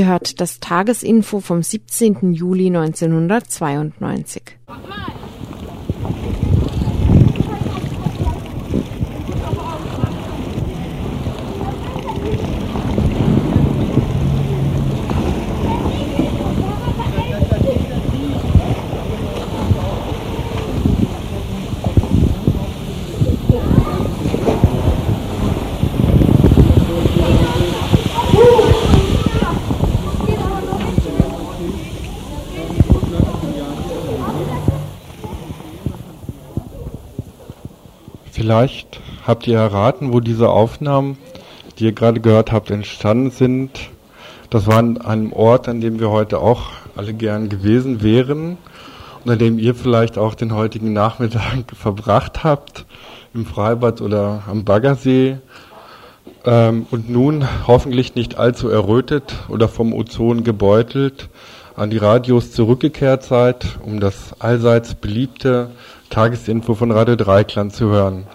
[0.00, 2.32] Ihr hört das Tagesinfo vom 17.
[2.32, 4.56] Juli 1992.
[38.50, 38.98] Vielleicht
[39.28, 41.18] habt ihr erraten, wo diese Aufnahmen,
[41.78, 43.70] die ihr gerade gehört habt, entstanden sind.
[44.50, 46.62] Das war an einem Ort, an dem wir heute auch
[46.96, 48.58] alle gern gewesen wären
[49.24, 52.86] und an dem ihr vielleicht auch den heutigen Nachmittag verbracht habt,
[53.34, 55.36] im Freibad oder am Baggersee.
[56.44, 61.28] Ähm, und nun hoffentlich nicht allzu errötet oder vom Ozon gebeutelt
[61.76, 65.70] an die Radios zurückgekehrt seid, um das allseits beliebte
[66.10, 68.26] Tagesinfo von Radio Dreikland zu hören.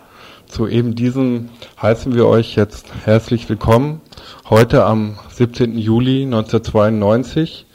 [0.56, 1.50] Zu eben diesem
[1.81, 4.00] heißen wir euch jetzt herzlich willkommen.
[4.50, 5.78] Heute am 17.
[5.78, 7.66] Juli 1992.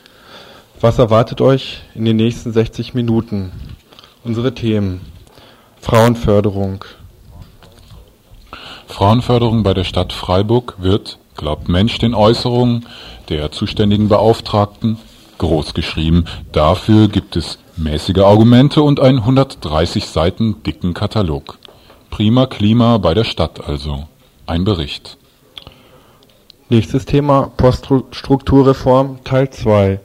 [0.81, 3.53] Was erwartet euch in den nächsten 60 Minuten?
[4.25, 5.03] Unsere Themen.
[5.78, 6.86] Frauenförderung.
[8.86, 12.86] Frauenförderung bei der Stadt Freiburg wird, glaubt Mensch den Äußerungen
[13.29, 14.97] der zuständigen Beauftragten,
[15.36, 16.24] groß geschrieben.
[16.52, 21.58] Dafür gibt es mäßige Argumente und einen 130 Seiten dicken Katalog.
[22.11, 24.05] Prima Klima bei der Stadt also.
[24.45, 25.17] Ein Bericht.
[26.69, 30.01] Nächstes Thema Poststrukturreform Teil 2.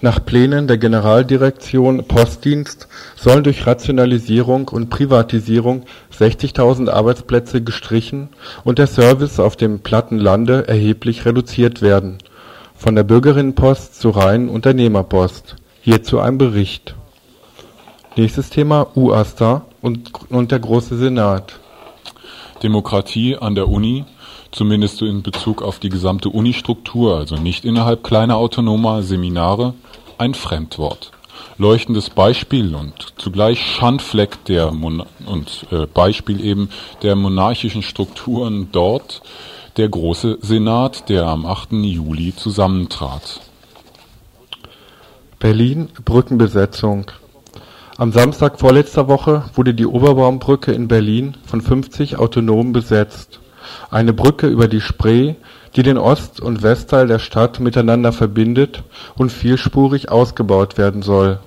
[0.00, 5.82] Nach Plänen der Generaldirektion Postdienst sollen durch Rationalisierung und Privatisierung
[6.16, 8.28] 60.000 Arbeitsplätze gestrichen
[8.64, 12.18] und der Service auf dem platten Lande erheblich reduziert werden.
[12.76, 15.56] Von der Bürgerinnenpost zur reinen Unternehmerpost.
[15.82, 16.94] Hierzu ein Bericht.
[18.16, 21.58] Nächstes Thema UASTA und, und der Große Senat.
[22.62, 24.04] Demokratie an der Uni,
[24.52, 29.74] zumindest in Bezug auf die gesamte Unistruktur, also nicht innerhalb kleiner autonomer Seminare,
[30.18, 31.12] ein Fremdwort.
[31.56, 36.68] Leuchtendes Beispiel und zugleich Schandfleck der Mon und äh, Beispiel eben
[37.02, 39.22] der monarchischen Strukturen dort,
[39.76, 41.72] der große Senat, der am 8.
[41.72, 43.40] Juli zusammentrat.
[45.38, 47.06] Berlin Brückenbesetzung
[47.98, 53.40] am Samstag vorletzter Woche wurde die Oberbaumbrücke in Berlin von 50 Autonomen besetzt,
[53.90, 55.34] eine Brücke über die Spree,
[55.74, 58.84] die den Ost und Westteil der Stadt miteinander verbindet
[59.16, 61.40] und vielspurig ausgebaut werden soll.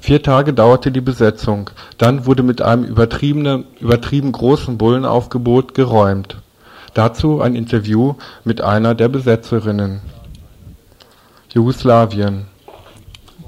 [0.00, 6.38] Vier Tage dauerte die Besetzung, dann wurde mit einem übertrieben großen Bullenaufgebot geräumt.
[6.94, 8.14] Dazu ein Interview
[8.44, 10.00] mit einer der Besetzerinnen.
[11.52, 12.46] Jugoslawien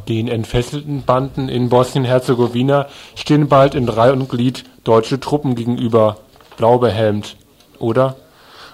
[0.09, 6.17] den entfesselten Banden in Bosnien-Herzegowina stehen bald in Reih und Glied deutsche Truppen gegenüber,
[6.57, 7.37] blau behelmt.
[7.79, 8.17] Oder?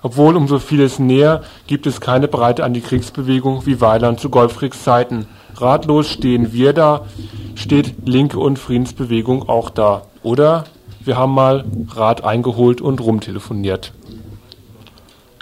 [0.03, 5.27] Obwohl um so vieles näher gibt es keine breite Antikriegsbewegung wie Weiland zu Golfkriegszeiten.
[5.57, 7.07] Ratlos stehen wir da,
[7.55, 10.03] steht Linke und Friedensbewegung auch da.
[10.23, 10.65] Oder?
[11.01, 13.93] Wir haben mal Rat eingeholt und rumtelefoniert.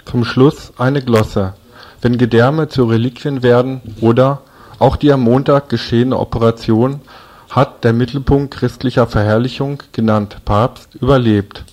[0.05, 1.53] Zum Schluss eine Glosse.
[2.01, 4.41] Wenn Gedärme zu Reliquien werden oder
[4.79, 7.01] auch die am Montag geschehene Operation
[7.49, 11.63] hat der Mittelpunkt christlicher Verherrlichung, genannt Papst, überlebt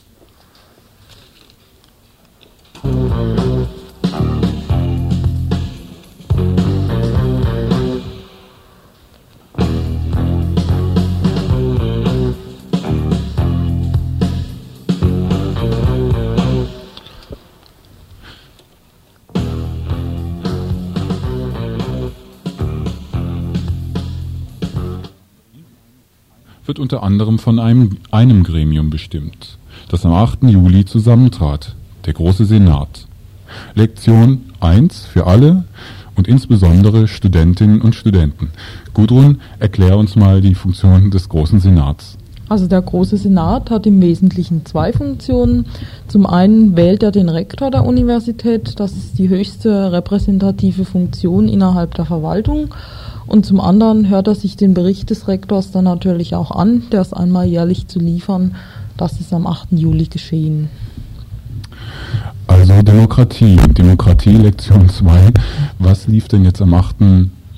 [26.80, 30.44] unter anderem von einem, einem Gremium bestimmt, das am 8.
[30.44, 33.06] Juli zusammentrat, der Große Senat.
[33.74, 35.64] Lektion 1 für alle
[36.14, 38.50] und insbesondere Studentinnen und Studenten.
[38.94, 42.16] Gudrun, erklär uns mal die Funktion des Großen Senats.
[42.50, 45.66] Also der Große Senat hat im Wesentlichen zwei Funktionen.
[46.08, 51.94] Zum einen wählt er den Rektor der Universität, das ist die höchste repräsentative Funktion innerhalb
[51.94, 52.74] der Verwaltung.
[53.28, 57.02] Und zum anderen hört er sich den Bericht des Rektors dann natürlich auch an, der
[57.02, 58.56] ist einmal jährlich zu liefern.
[58.96, 59.68] Das ist am 8.
[59.70, 60.70] Juli geschehen.
[62.48, 65.30] Also Demokratie, Demokratie Lektion 2.
[65.78, 66.96] Was lief denn jetzt am 8.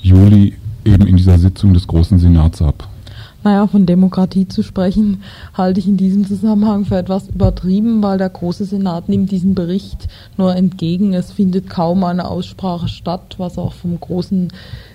[0.03, 0.53] Juli
[0.85, 2.92] eben in dieser Sitzung des Großen Senats ab?
[3.45, 5.23] Naja, von Demokratie zu sprechen,
[5.55, 10.07] halte ich in diesem Zusammenhang für etwas übertrieben, weil der Große Senat nimmt diesen Bericht
[10.37, 11.13] nur entgegen.
[11.13, 14.53] Es findet kaum eine Aussprache statt, was auch vom großen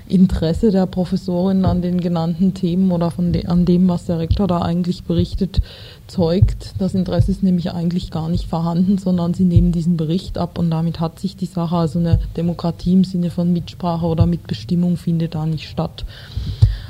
[0.08, 4.48] Interesse der Professorin an den genannten Themen oder von de an dem, was der Rektor
[4.48, 5.62] da eigentlich berichtet,
[6.08, 6.74] zeugt.
[6.80, 10.72] Das Interesse ist nämlich eigentlich gar nicht vorhanden, sondern sie nehmen diesen Bericht ab und
[10.72, 15.36] damit hat sich die Sache, also eine Demokratie im Sinne von Mitsprache oder Mitbestimmung findet
[15.36, 16.06] da nicht statt.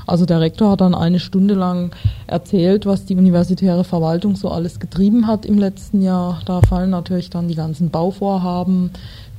[0.08, 1.94] Also der Rektor hat dann eine Stunde lang
[2.28, 6.42] erzählt, was die universitäre Verwaltung so alles getrieben hat im letzten Jahr.
[6.46, 8.92] Da fallen natürlich dann die ganzen Bauvorhaben,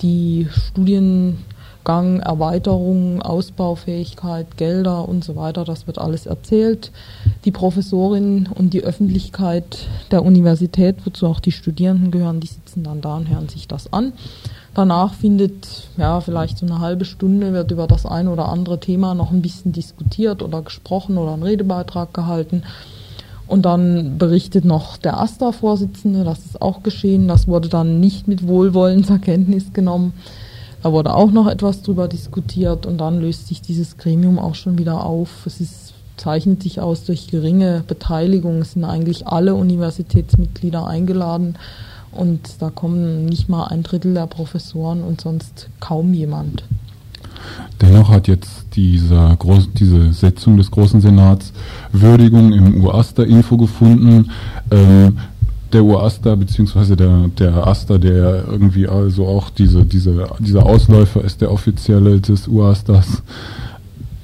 [0.02, 5.64] die Studiengang, Erweiterung, Ausbaufähigkeit, Gelder und so weiter.
[5.64, 6.92] Das wird alles erzählt.
[7.46, 13.00] Die Professorin und die Öffentlichkeit der Universität, wozu auch die Studierenden gehören, die sitzen dann
[13.00, 14.12] da und hören sich das an.
[14.74, 19.14] Danach findet, ja, vielleicht so eine halbe Stunde wird über das eine oder andere Thema
[19.14, 22.62] noch ein bisschen diskutiert oder gesprochen oder ein Redebeitrag gehalten.
[23.46, 27.28] Und dann berichtet noch der AStA-Vorsitzende, das ist auch geschehen.
[27.28, 30.12] Das wurde dann nicht mit Wohlwollen zur Kenntnis genommen.
[30.82, 34.78] Da wurde auch noch etwas drüber diskutiert und dann löst sich dieses Gremium auch schon
[34.78, 35.46] wieder auf.
[35.46, 38.60] Es ist, zeichnet sich aus durch geringe Beteiligung.
[38.60, 41.56] Es sind eigentlich alle Universitätsmitglieder eingeladen
[42.12, 46.64] und da kommen nicht mal ein Drittel der Professoren und sonst kaum jemand.
[47.80, 51.52] Dennoch hat jetzt diese, Groß diese Setzung des Großen Senats
[51.92, 54.30] Würdigung im UASTA-Info gefunden.
[54.70, 55.18] Ähm,
[55.72, 61.40] der UASTA beziehungsweise der, der ASTA, der irgendwie also auch diese, diese, dieser Ausläufer ist,
[61.40, 63.22] der offizielle des UASTAs.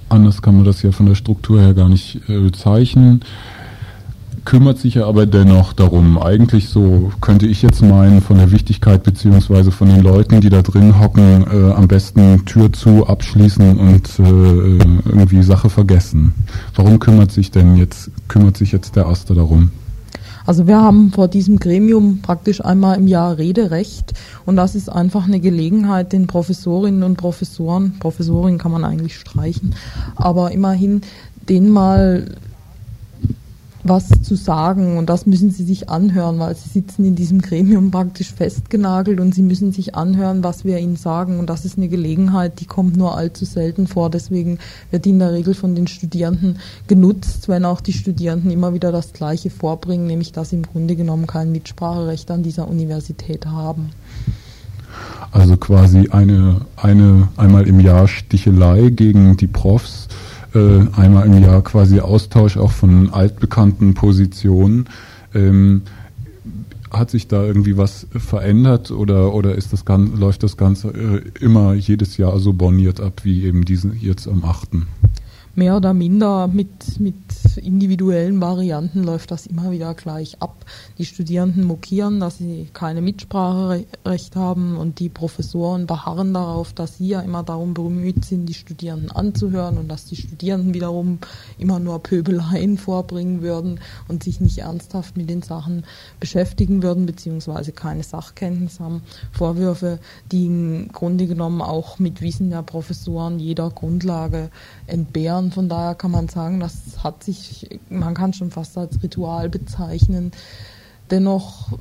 [0.08, 3.20] Anders kann man das ja von der Struktur her gar nicht äh, bezeichnen
[4.44, 6.18] kümmert sich ja aber dennoch darum.
[6.18, 10.62] Eigentlich so könnte ich jetzt meinen, von der Wichtigkeit beziehungsweise von den Leuten, die da
[10.62, 16.34] drin hocken, äh, am besten Tür zu, abschließen und äh, irgendwie Sache vergessen.
[16.74, 19.70] Warum kümmert sich denn jetzt, kümmert sich jetzt der Aster darum?
[20.46, 24.12] Also wir haben vor diesem Gremium praktisch einmal im Jahr Rederecht
[24.44, 29.74] und das ist einfach eine Gelegenheit, den Professorinnen und Professoren, Professorinnen kann man eigentlich streichen,
[30.16, 31.00] aber immerhin
[31.48, 32.26] denen mal
[33.84, 37.90] was zu sagen und das müssen sie sich anhören, weil sie sitzen in diesem Gremium
[37.90, 41.88] praktisch festgenagelt und sie müssen sich anhören, was wir ihnen sagen und das ist eine
[41.88, 44.08] Gelegenheit, die kommt nur allzu selten vor.
[44.08, 44.58] Deswegen
[44.90, 48.90] wird die in der Regel von den Studierenden genutzt, wenn auch die Studierenden immer wieder
[48.90, 53.90] das Gleiche vorbringen, nämlich dass sie im Grunde genommen kein Mitspracherecht an dieser Universität haben.
[55.30, 60.03] Also quasi eine, eine einmal im Jahr Stichelei gegen die Profs
[60.58, 64.88] einmal im Jahr quasi Austausch auch von altbekannten Positionen.
[65.34, 65.82] Ähm,
[66.98, 71.22] hat sich da irgendwie was verändert oder, oder ist das Ganze, läuft das Ganze äh,
[71.40, 74.68] immer jedes Jahr so borniert ab wie eben diesen jetzt am 8.?
[75.54, 77.14] Mehr oder minder mit, mit
[77.56, 80.64] individuellen Varianten läuft das immer wieder gleich ab.
[80.98, 87.08] Die Studierenden mokieren, dass sie keine Mitspracherecht haben und die Professoren beharren darauf, dass sie
[87.08, 91.18] ja immer darum bemüht sind, die Studierenden anzuhören und dass die Studierenden wiederum
[91.58, 95.84] immer nur Pöbeleien vorbringen würden und sich nicht ernsthaft mit den Sachen
[96.20, 99.02] beschäftigen würden, beziehungsweise keine Sachkenntnis haben.
[99.32, 99.98] Vorwürfe,
[100.32, 104.50] die im Grunde genommen auch mit Wissen der Professoren jeder Grundlage
[104.86, 105.43] entbehren.
[105.52, 110.32] Von daher kann man sagen, das hat sich, man kann schon fast als Ritual bezeichnen.
[111.10, 111.72] Dennoch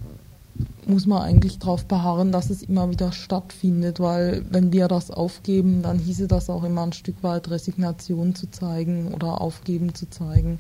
[0.86, 5.82] muss man eigentlich darauf beharren, dass es immer wieder stattfindet, weil wenn wir das aufgeben,
[5.82, 10.58] dann hieße das auch immer ein Stück weit Resignation zu zeigen oder Aufgeben zu zeigen.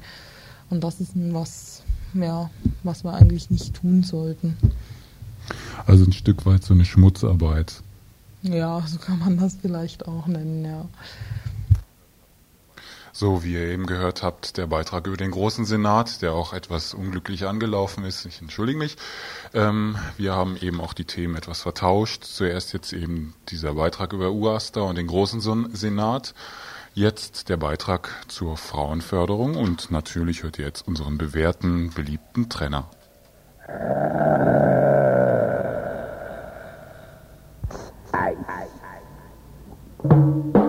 [0.70, 1.84] Und das ist was,
[2.14, 2.50] ja,
[2.84, 4.58] was wir eigentlich nicht tun sollten.
[5.86, 7.82] Also ein Stück weit so eine Schmutzarbeit.
[8.44, 10.86] Ja, so kann man das vielleicht auch nennen, ja.
[13.16, 16.96] So, wie ihr eben gehört habt, der Beitrag über den Großen Senat, der auch etwas
[16.96, 18.26] unglücklich angelaufen ist.
[18.26, 18.98] Ich entschuldige mich.
[19.54, 22.24] Ähm, wir haben eben auch die Themen etwas vertauscht.
[22.24, 25.42] Zuerst jetzt eben dieser Beitrag über UASTA und den Großen
[25.76, 26.34] Senat.
[26.96, 32.90] Jetzt der Beitrag zur Frauenförderung und natürlich hört ihr jetzt unseren bewährten, beliebten Trenner.
[38.12, 38.68] Ei, ei,
[40.10, 40.63] ei.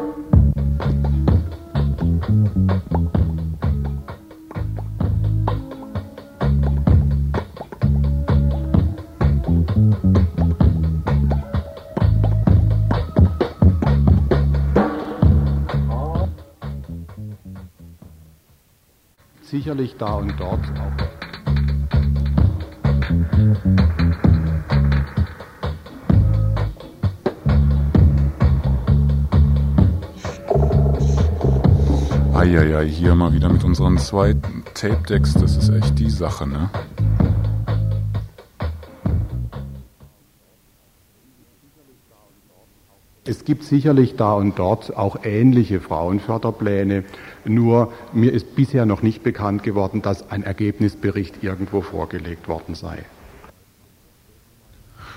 [19.64, 20.92] Sicherlich da und dort auch.
[32.38, 36.68] Eieiei, hier mal wieder mit unseren zweiten Tape-Decks, das ist echt die Sache, ne?
[43.26, 47.04] Es gibt sicherlich da und dort auch ähnliche Frauenförderpläne,
[47.46, 53.04] nur mir ist bisher noch nicht bekannt geworden, dass ein Ergebnisbericht irgendwo vorgelegt worden sei.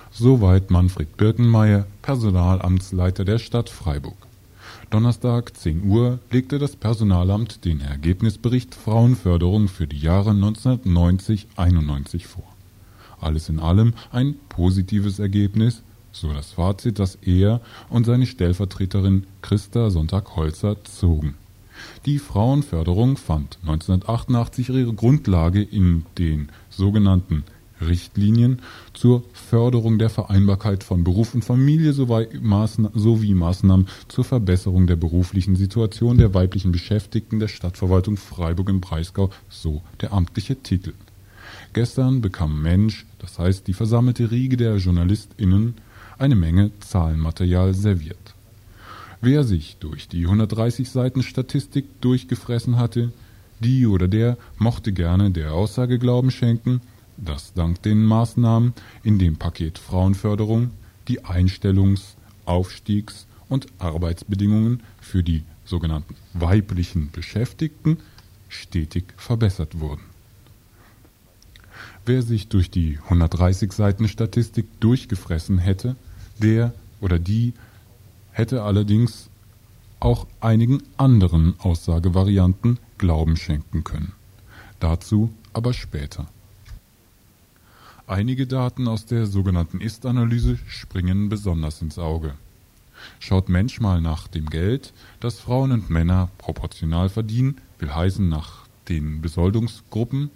[0.10, 4.16] Soweit Manfred Birkenmeier, Personalamtsleiter der Stadt Freiburg.
[4.90, 12.46] Donnerstag 10 Uhr legte das Personalamt den Ergebnisbericht Frauenförderung für die Jahre 1990-91 vor.
[13.20, 19.90] Alles in allem ein positives Ergebnis, so das Fazit, das er und seine Stellvertreterin Christa
[19.90, 21.36] Sonntag-Holzer zogen.
[22.06, 27.44] Die Frauenförderung fand 1988 ihre Grundlage in den sogenannten
[27.82, 28.60] Richtlinien
[28.94, 36.18] zur Förderung der Vereinbarkeit von Beruf und Familie sowie Maßnahmen zur Verbesserung der beruflichen Situation
[36.18, 40.94] der weiblichen Beschäftigten der Stadtverwaltung Freiburg im Breisgau, so der amtliche Titel.
[41.74, 45.76] Gestern bekam Mensch, das heißt die versammelte Riege der JournalistInnen,
[46.18, 48.36] eine Menge Zahlenmaterial serviert.
[49.22, 53.12] Wer sich durch die 130 Seiten Statistik durchgefressen hatte,
[53.60, 56.82] die oder der mochte gerne der Aussage Glauben schenken,
[57.18, 60.70] dass dank den Maßnahmen in dem Paket Frauenförderung
[61.08, 67.98] die Einstellungs-, Aufstiegs- und Arbeitsbedingungen für die sogenannten weiblichen Beschäftigten
[68.50, 70.04] stetig verbessert wurden.
[72.06, 75.96] Wer sich durch die 130 Seiten Statistik durchgefressen hätte,
[76.40, 77.54] der oder die
[78.32, 79.30] hätte allerdings
[80.00, 84.14] auch einigen anderen Aussagevarianten Glauben schenken können.
[84.80, 86.28] Dazu aber später.
[88.06, 92.36] Einige Daten aus der sogenannten Ist-Analyse springen besonders ins Auge.
[93.20, 98.66] Schaut Mensch mal nach dem Geld, das Frauen und Männer proportional verdienen, will heißen nach
[98.88, 100.30] den Besoldungsgruppen,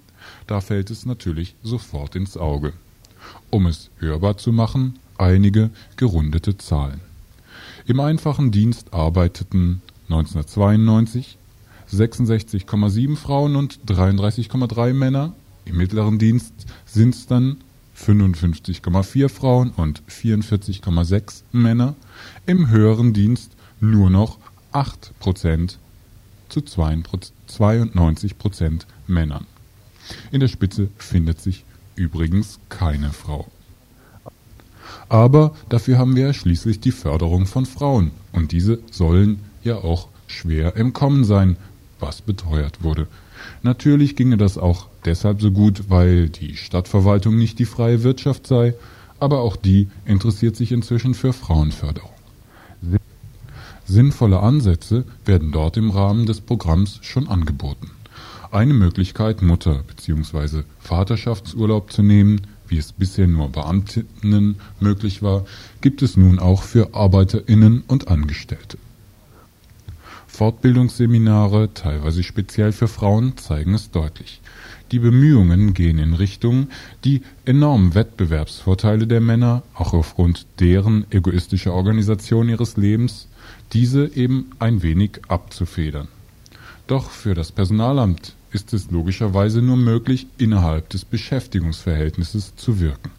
[0.47, 2.73] da fällt es natürlich sofort ins Auge.
[3.49, 7.01] Um es hörbar zu machen, einige gerundete Zahlen.
[7.85, 11.37] Im einfachen Dienst arbeiteten 1992
[11.91, 15.33] 66,7 Frauen und 33,3 Männer
[15.65, 16.53] im mittleren Dienst
[16.85, 17.57] sind es dann
[17.97, 21.95] 55,4 Frauen und 44,6 Männer.
[22.45, 24.39] Im höheren Dienst nur noch
[24.73, 25.77] 8%
[26.49, 29.45] zu 92% Männern.
[30.31, 33.47] In der Spitze findet sich übrigens keine Frau.
[35.11, 40.07] Aber dafür haben wir ja schließlich die Förderung von Frauen und diese sollen ja auch
[40.25, 41.57] schwer im Kommen sein,
[41.99, 43.07] was beteuert wurde.
[43.61, 48.73] Natürlich ginge das auch deshalb so gut, weil die Stadtverwaltung nicht die freie Wirtschaft sei,
[49.19, 52.13] aber auch die interessiert sich inzwischen für Frauenförderung.
[53.85, 57.91] Sinnvolle Ansätze werden dort im Rahmen des Programms schon angeboten.
[58.49, 60.63] Eine Möglichkeit, Mutter- bzw.
[60.79, 65.45] Vaterschaftsurlaub zu nehmen, wie es bisher nur Beamtinnen möglich war,
[65.81, 68.77] gibt es nun auch für Arbeiterinnen und Angestellte.
[70.27, 74.41] Fortbildungsseminare, teilweise speziell für Frauen, zeigen es deutlich.
[74.91, 76.69] Die Bemühungen gehen in Richtung,
[77.03, 83.27] die enormen Wettbewerbsvorteile der Männer, auch aufgrund deren egoistischer Organisation ihres Lebens,
[83.73, 86.07] diese eben ein wenig abzufedern.
[86.87, 93.11] Doch für das Personalamt ist es logischerweise nur möglich, innerhalb des Beschäftigungsverhältnisses zu wirken.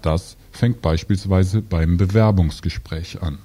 [0.00, 3.38] Das fängt beispielsweise beim Bewerbungsgespräch an.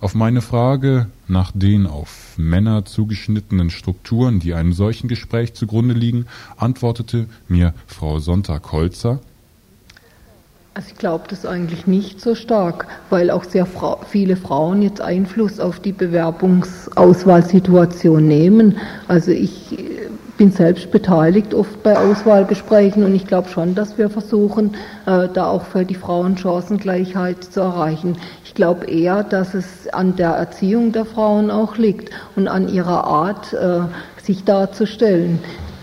[0.00, 6.26] Auf meine Frage nach den auf Männer zugeschnittenen Strukturen, die einem solchen Gespräch zugrunde liegen,
[6.56, 9.20] antwortete mir Frau Sonntag-Holzer,
[10.72, 15.00] also ich glaube das eigentlich nicht so stark, weil auch sehr fra viele Frauen jetzt
[15.00, 18.76] Einfluss auf die Bewerbungsauswahlsituation nehmen.
[19.08, 19.76] Also ich
[20.40, 24.72] bin selbst beteiligt oft bei Auswahlgesprächen und ich glaube schon, dass wir versuchen,
[25.04, 28.16] äh, da auch für die Frauen Chancengleichheit zu erreichen.
[28.42, 33.04] Ich glaube eher, dass es an der Erziehung der Frauen auch liegt und an ihrer
[33.04, 33.80] Art, äh,
[34.22, 35.40] sich darzustellen.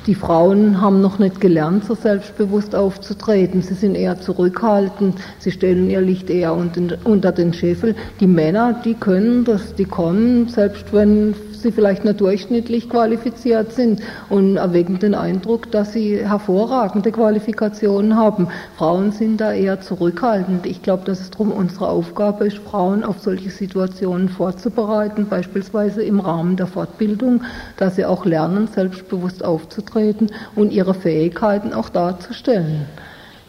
[0.07, 3.61] Die Frauen haben noch nicht gelernt, so selbstbewusst aufzutreten.
[3.61, 5.19] Sie sind eher zurückhaltend.
[5.37, 7.93] Sie stellen ihr Licht eher unter den Scheffel.
[8.19, 11.35] Die Männer, die können das, die kommen, selbst wenn
[11.67, 18.47] sie vielleicht nur durchschnittlich qualifiziert sind und erwecken den Eindruck, dass sie hervorragende Qualifikationen haben.
[18.77, 20.65] Frauen sind da eher zurückhaltend.
[20.65, 26.21] Ich glaube, dass es darum unsere Aufgabe ist, Frauen auf solche Situationen vorzubereiten, beispielsweise im
[26.21, 27.43] Rahmen der Fortbildung,
[27.75, 32.85] dass sie auch lernen, selbstbewusst aufzutreten und ihre Fähigkeiten auch darzustellen.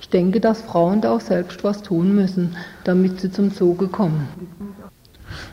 [0.01, 4.27] Ich denke, dass Frauen da auch selbst was tun müssen, damit sie zum Zuge kommen.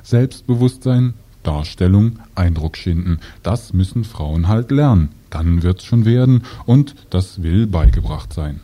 [0.02, 1.14] Selbstbewusstsein,
[1.46, 5.10] Darstellung, Eindruck schinden, das müssen Frauen halt lernen.
[5.30, 8.62] Dann wird's schon werden und das will beigebracht sein.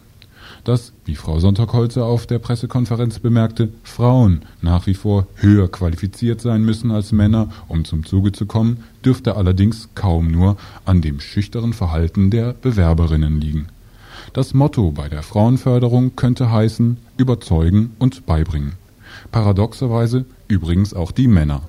[0.63, 6.63] Dass, wie Frau Sonntagholzer auf der Pressekonferenz bemerkte, Frauen nach wie vor höher qualifiziert sein
[6.63, 11.73] müssen als Männer, um zum Zuge zu kommen, dürfte allerdings kaum nur an dem schüchteren
[11.73, 13.67] Verhalten der Bewerberinnen liegen.
[14.33, 18.73] Das Motto bei der Frauenförderung könnte heißen überzeugen und beibringen.
[19.31, 21.63] Paradoxerweise übrigens auch die Männer.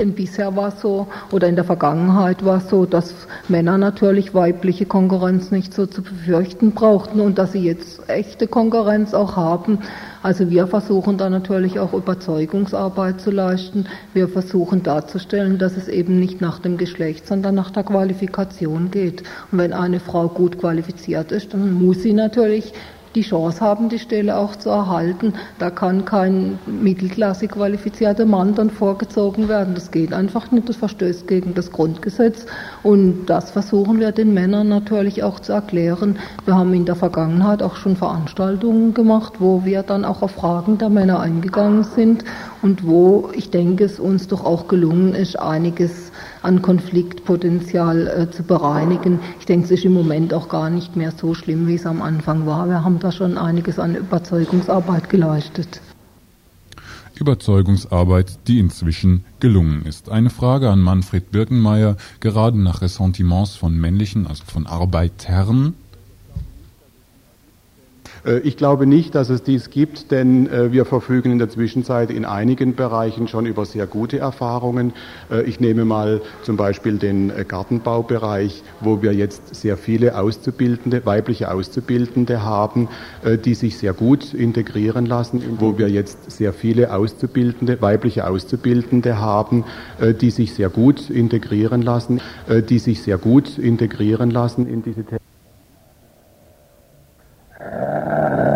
[0.00, 3.14] Denn bisher war es so, oder in der Vergangenheit war es so, dass
[3.48, 9.12] Männer natürlich weibliche Konkurrenz nicht so zu befürchten brauchten und dass sie jetzt echte Konkurrenz
[9.12, 9.78] auch haben.
[10.22, 13.86] Also wir versuchen da natürlich auch Überzeugungsarbeit zu leisten.
[14.14, 19.22] Wir versuchen darzustellen, dass es eben nicht nach dem Geschlecht, sondern nach der Qualifikation geht.
[19.52, 22.72] Und wenn eine Frau gut qualifiziert ist, dann muss sie natürlich
[23.14, 25.34] die Chance haben, die Stelle auch zu erhalten.
[25.58, 29.74] Da kann kein mittelklassig qualifizierter Mann dann vorgezogen werden.
[29.74, 30.68] Das geht einfach nicht.
[30.68, 32.46] Das verstößt gegen das Grundgesetz.
[32.82, 36.18] Und das versuchen wir den Männern natürlich auch zu erklären.
[36.44, 40.78] Wir haben in der Vergangenheit auch schon Veranstaltungen gemacht, wo wir dann auch auf Fragen
[40.78, 42.24] der Männer eingegangen sind
[42.62, 46.09] und wo ich denke, es uns doch auch gelungen ist, einiges
[46.42, 49.20] an Konfliktpotenzial äh, zu bereinigen.
[49.38, 52.02] Ich denke, es ist im Moment auch gar nicht mehr so schlimm, wie es am
[52.02, 52.68] Anfang war.
[52.68, 55.80] Wir haben da schon einiges an Überzeugungsarbeit geleistet.
[57.20, 60.10] Überzeugungsarbeit, die inzwischen gelungen ist.
[60.10, 65.74] Eine Frage an Manfred Birkenmeier, gerade nach Ressentiments von männlichen, also von Arbeitern,
[68.42, 72.24] ich glaube nicht, dass es dies gibt, denn äh, wir verfügen in der Zwischenzeit in
[72.24, 74.92] einigen Bereichen schon über sehr gute Erfahrungen.
[75.30, 81.50] Äh, ich nehme mal zum Beispiel den Gartenbaubereich, wo wir jetzt sehr viele Auszubildende, weibliche
[81.50, 82.88] Auszubildende haben,
[83.44, 89.64] die sich sehr gut integrieren lassen, wo wir jetzt sehr viele Auszubildende, weibliche Auszubildende haben,
[90.20, 92.20] die sich sehr gut integrieren lassen,
[92.68, 95.29] die sich sehr gut integrieren lassen in diese Tätigkeit.
[97.60, 98.49] Uh...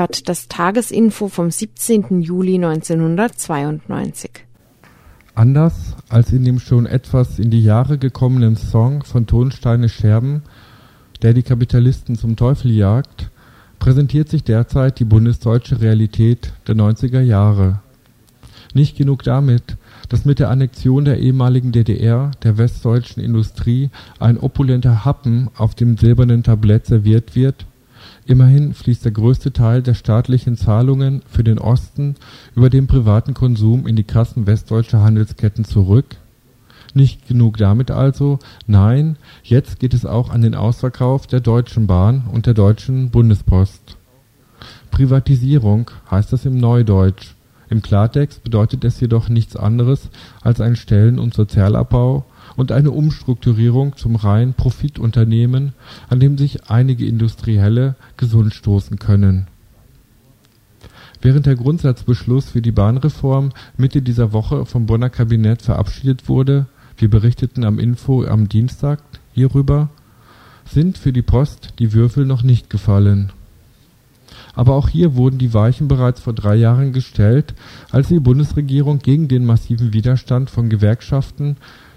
[0.00, 2.22] hört das Tagesinfo vom 17.
[2.22, 4.30] Juli 1992.
[5.34, 10.42] Anders als in dem schon etwas in die Jahre gekommenen Song von Tonsteine Scherben,
[11.20, 13.30] der die Kapitalisten zum Teufel jagt,
[13.78, 17.80] präsentiert sich derzeit die bundesdeutsche Realität der 90er Jahre.
[18.72, 19.76] Nicht genug damit,
[20.08, 25.98] dass mit der Annexion der ehemaligen DDR der westdeutschen Industrie ein opulenter Happen auf dem
[25.98, 27.66] silbernen Tablett serviert wird,
[28.26, 32.16] Immerhin fließt der größte Teil der staatlichen Zahlungen für den Osten
[32.54, 36.16] über den privaten Konsum in die Kassen westdeutscher Handelsketten zurück.
[36.92, 42.24] Nicht genug damit also, nein, jetzt geht es auch an den Ausverkauf der Deutschen Bahn
[42.32, 43.96] und der Deutschen Bundespost.
[44.90, 47.34] Privatisierung heißt das im Neudeutsch.
[47.68, 50.10] Im Klartext bedeutet es jedoch nichts anderes
[50.42, 52.24] als ein Stellen und Sozialabbau
[52.60, 55.72] und eine Umstrukturierung zum reinen Profitunternehmen,
[56.10, 59.46] an dem sich einige Industrielle gesund stoßen können.
[61.22, 66.66] Während der Grundsatzbeschluss für die Bahnreform Mitte dieser Woche vom Bonner Kabinett verabschiedet wurde,
[66.98, 69.00] wir berichteten am Info am Dienstag
[69.32, 69.88] hierüber,
[70.66, 73.32] sind für die Post die Würfel noch nicht gefallen.
[74.54, 77.54] Aber auch hier wurden die Weichen bereits vor drei Jahren gestellt,
[77.90, 81.56] als die Bundesregierung gegen den massiven Widerstand von Gewerkschaften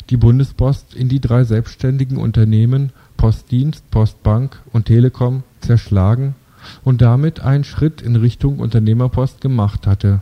[0.09, 6.35] die Bundespost in die drei selbstständigen Unternehmen Postdienst, Postbank und Telekom zerschlagen
[6.83, 10.21] und damit einen Schritt in Richtung Unternehmerpost gemacht hatte.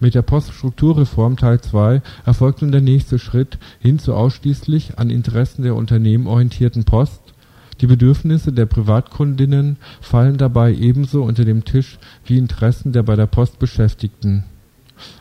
[0.00, 5.62] Mit der Poststrukturreform Teil 2 erfolgt nun der nächste Schritt hin zur ausschließlich an Interessen
[5.62, 7.20] der Unternehmen orientierten Post,
[7.80, 13.26] die Bedürfnisse der Privatkundinnen fallen dabei ebenso unter den Tisch wie Interessen der bei der
[13.26, 14.44] Post Beschäftigten.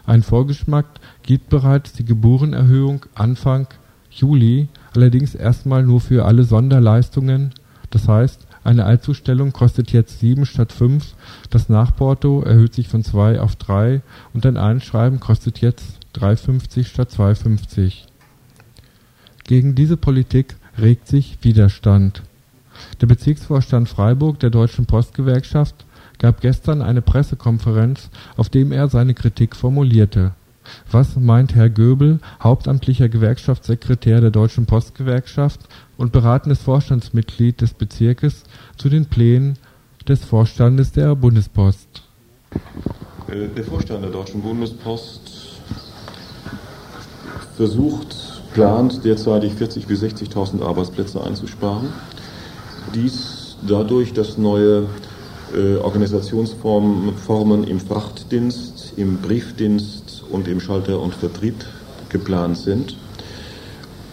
[0.05, 0.85] Einen Vorgeschmack
[1.23, 3.67] gibt bereits die Gebührenerhöhung Anfang
[4.11, 7.53] Juli, allerdings erstmal nur für alle Sonderleistungen,
[7.89, 11.15] das heißt eine Altzustellung kostet jetzt 7 statt 5,
[11.49, 14.01] das Nachporto erhöht sich von 2 auf 3
[14.33, 18.05] und ein Einschreiben kostet jetzt 3,50 statt 2,50.
[19.43, 22.23] Gegen diese Politik regt sich Widerstand.
[23.01, 25.85] Der Bezirksvorstand Freiburg der Deutschen Postgewerkschaft
[26.19, 30.31] gab gestern eine Pressekonferenz, auf dem er seine Kritik formulierte.
[30.91, 35.59] Was meint Herr Göbel, hauptamtlicher Gewerkschaftssekretär der Deutschen Postgewerkschaft
[35.97, 38.43] und beratendes Vorstandsmitglied des Bezirkes,
[38.77, 39.57] zu den Plänen
[40.07, 42.03] des Vorstandes der Bundespost?
[43.27, 45.21] Der Vorstand der Deutschen Bundespost
[47.55, 48.15] versucht,
[48.53, 51.89] plant derzeitig 40.000 bis 60.000 Arbeitsplätze einzusparen.
[52.93, 54.87] Dies dadurch, dass neue
[55.55, 61.55] äh, Organisationsformen im Frachtdienst, im Briefdienst und im Schalter und Vertrieb
[62.09, 62.97] geplant sind.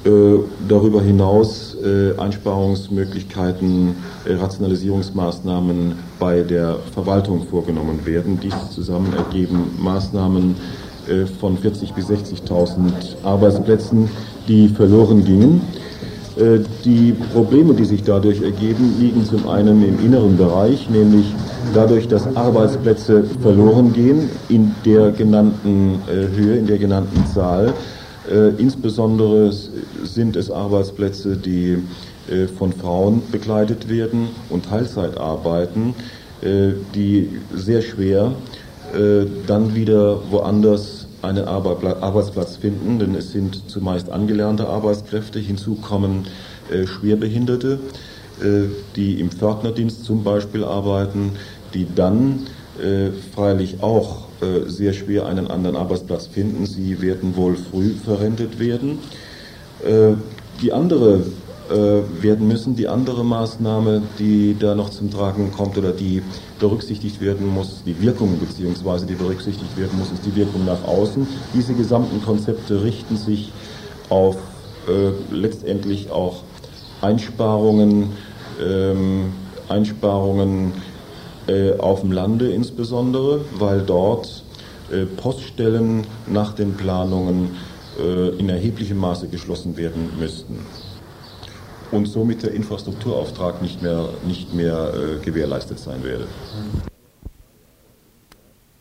[0.04, 8.40] Äh, darüber hinaus äh, Einsparungsmöglichkeiten, äh, Rationalisierungsmaßnahmen bei der Verwaltung vorgenommen werden.
[8.42, 10.56] Dies zusammen ergeben Maßnahmen
[11.06, 14.08] äh, von 40.000 bis 60.000 Arbeitsplätzen,
[14.48, 15.60] die verloren gingen.
[16.36, 21.26] Äh, die Probleme, die sich dadurch ergeben, liegen zum einen im inneren Bereich, nämlich
[21.74, 27.74] dadurch, dass Arbeitsplätze verloren gehen in der genannten äh, Höhe, in der genannten Zahl.
[28.30, 29.52] Äh, insbesondere
[30.04, 31.78] sind es Arbeitsplätze, die
[32.58, 35.94] von Frauen begleitet werden und Teilzeit arbeiten,
[36.94, 38.32] die sehr schwer
[39.48, 45.38] dann wieder woanders einen Arbeitsplatz finden, denn es sind zumeist angelernte Arbeitskräfte.
[45.38, 46.26] Hinzu kommen
[46.70, 47.78] äh, Schwerbehinderte,
[48.42, 51.32] äh, die im Pförtnerdienst zum Beispiel arbeiten,
[51.74, 52.46] die dann
[52.82, 54.30] äh, freilich auch
[54.68, 56.64] sehr schwer einen anderen Arbeitsplatz finden.
[56.64, 58.98] Sie werden wohl früh verrentet werden.
[60.62, 61.20] Die andere
[61.70, 62.74] werden müssen.
[62.74, 66.22] Die andere Maßnahme, die da noch zum Tragen kommt oder die
[66.58, 71.26] berücksichtigt werden muss, die Wirkung beziehungsweise die berücksichtigt werden muss, ist die Wirkung nach außen.
[71.54, 73.52] Diese gesamten Konzepte richten sich
[74.08, 74.36] auf
[74.88, 76.42] äh, letztendlich auch
[77.00, 78.10] Einsparungen,
[78.60, 79.32] ähm,
[79.68, 80.72] Einsparungen
[81.46, 84.42] äh, auf dem Lande insbesondere, weil dort
[84.90, 87.50] äh, Poststellen nach den Planungen
[87.98, 90.58] äh, in erheblichem Maße geschlossen werden müssten
[91.92, 96.26] und somit der Infrastrukturauftrag nicht mehr, nicht mehr äh, gewährleistet sein werde.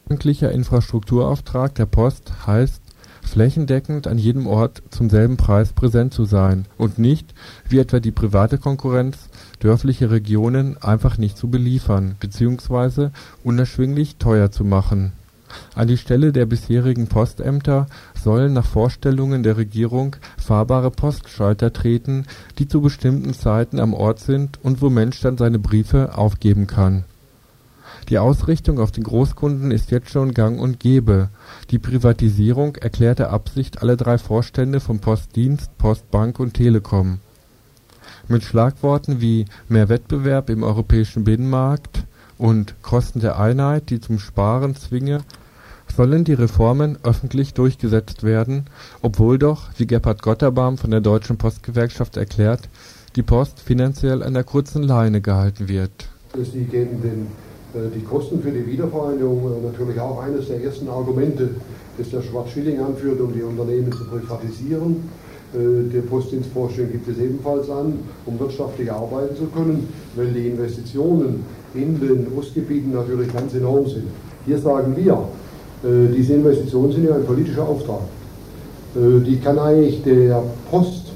[0.06, 2.82] Öffentlicher Infrastrukturauftrag der Post heißt,
[3.22, 7.34] flächendeckend an jedem Ort zum selben Preis präsent zu sein und nicht,
[7.68, 13.10] wie etwa die private Konkurrenz, dörfliche Regionen einfach nicht zu beliefern bzw.
[13.44, 15.12] unerschwinglich teuer zu machen
[15.76, 22.26] an die Stelle der bisherigen Postämter sollen nach Vorstellungen der Regierung fahrbare Postschalter treten,
[22.58, 27.04] die zu bestimmten Zeiten am Ort sind und wo Mensch dann seine Briefe aufgeben kann.
[28.10, 31.30] Die Ausrichtung auf den Großkunden ist jetzt schon gang und gäbe.
[31.70, 37.20] Die Privatisierung erklärte Absicht aller drei Vorstände von Postdienst, Postbank und Telekom.
[38.28, 42.04] Mit Schlagworten wie mehr Wettbewerb im europäischen Binnenmarkt
[42.40, 45.22] und Kosten der Einheit, die zum Sparen zwinge,
[45.96, 48.66] sollen die Reformen öffentlich durchgesetzt werden,
[49.02, 52.70] obwohl doch, wie Gebhard Gotterbaum von der Deutschen Postgewerkschaft erklärt,
[53.16, 55.92] die Post finanziell an der kurzen Leine gehalten wird.
[56.36, 57.28] Sie geben den,
[57.74, 61.50] äh, die Kosten für die Wiedervereinigung äh, natürlich auch eines der ersten Argumente,
[61.98, 65.10] das der Schwarz-Schilling anführt, um die Unternehmen zu privatisieren.
[65.54, 71.44] Äh, der Postdienstvorstellung gibt es ebenfalls an, um wirtschaftlich arbeiten zu können, weil die Investitionen
[71.74, 74.08] in den Ostgebieten natürlich ganz enorm sind.
[74.46, 75.28] Hier sagen wir,
[75.84, 78.02] diese Investitionen sind ja ein politischer Auftrag.
[78.96, 81.12] Äh, die kann eigentlich der Post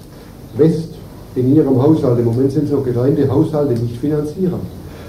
[0.55, 0.89] West
[1.35, 4.59] in ihrem Haushalt, im Moment sind es noch getrennte Haushalte, nicht finanzieren.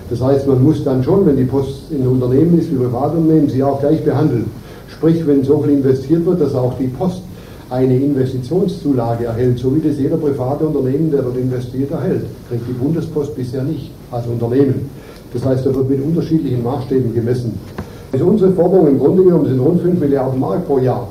[0.08, 3.62] Das heißt, man muss dann schon, wenn die Post in Unternehmen ist, wie Privatunternehmen, sie
[3.62, 4.46] auch gleich behandeln.
[4.88, 7.22] Sprich, wenn so viel investiert wird, dass auch die Post
[7.70, 12.24] eine Investitionszulage erhält, so wie das jeder private Unternehmen, der dort investiert, erhält.
[12.48, 14.88] Kriegt die Bundespost bisher nicht als Unternehmen.
[15.32, 17.58] Das heißt, da wird mit unterschiedlichen Maßstäben gemessen.
[18.14, 21.08] Also unsere Forderung im Grunde genommen sind rund 5 Milliarden Mark pro Jahr.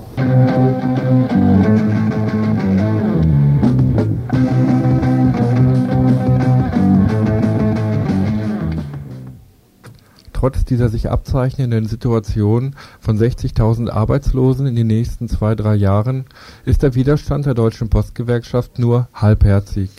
[10.32, 16.26] trotz dieser sich abzeichnenden Situation von 60.000 Arbeitslosen in den nächsten zwei, drei Jahren
[16.66, 19.90] ist der Widerstand der Deutschen Postgewerkschaft nur halbherzig.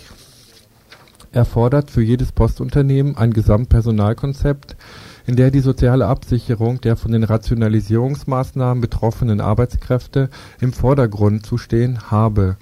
[1.32, 4.76] Er fordert für jedes Postunternehmen ein Gesamtpersonalkonzept,
[5.26, 10.28] in der die soziale Absicherung der von den Rationalisierungsmaßnahmen betroffenen Arbeitskräfte
[10.60, 12.56] im Vordergrund zu stehen habe.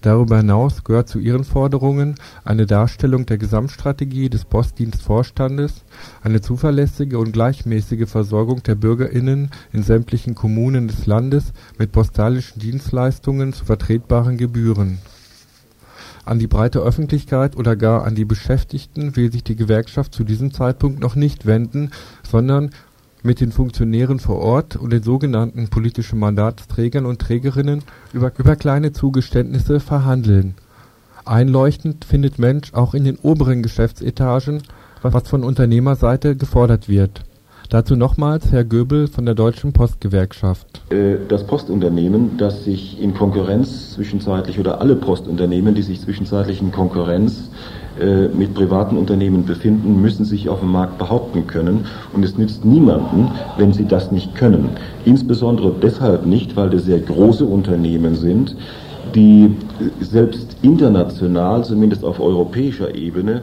[0.00, 5.84] Darüber hinaus gehört zu ihren Forderungen eine Darstellung der Gesamtstrategie des Postdienstvorstandes,
[6.22, 13.52] eine zuverlässige und gleichmäßige Versorgung der BürgerInnen in sämtlichen Kommunen des Landes mit postalischen Dienstleistungen
[13.52, 14.98] zu vertretbaren Gebühren
[16.24, 20.52] an die breite Öffentlichkeit oder gar an die Beschäftigten will sich die Gewerkschaft zu diesem
[20.52, 21.90] Zeitpunkt noch nicht wenden,
[22.28, 22.70] sondern
[23.22, 29.80] mit den Funktionären vor Ort und den sogenannten politischen Mandatsträgern und Trägerinnen über, kleine Zugeständnisse
[29.80, 30.54] verhandeln.
[31.24, 34.62] Einleuchtend findet Mensch auch in den oberen Geschäftsetagen,
[35.02, 37.24] was von Unternehmerseite gefordert wird
[37.70, 40.82] Dazu nochmals Herr Göbel von der Deutschen Postgewerkschaft.
[40.90, 46.72] Äh, das Postunternehmen, das sich in Konkurrenz zwischenzeitlich oder alle Postunternehmen, die sich zwischenzeitlich in
[46.72, 47.48] Konkurrenz
[48.00, 51.86] äh, mit privaten Unternehmen befinden, müssen sich auf dem Markt behaupten können.
[52.12, 54.70] Und es nützt niemanden, wenn sie das nicht können.
[55.04, 58.56] Insbesondere deshalb nicht, weil das sehr große Unternehmen sind,
[59.14, 59.56] die
[60.00, 63.42] selbst international, zumindest auf europäischer Ebene,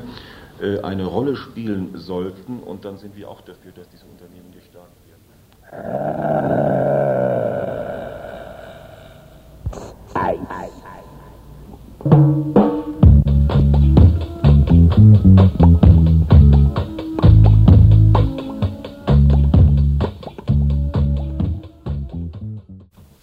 [0.84, 2.60] eine Rolle spielen sollten.
[2.60, 5.17] Und dann sind wir auch dafür, dass diese Unternehmen gestärkt werden.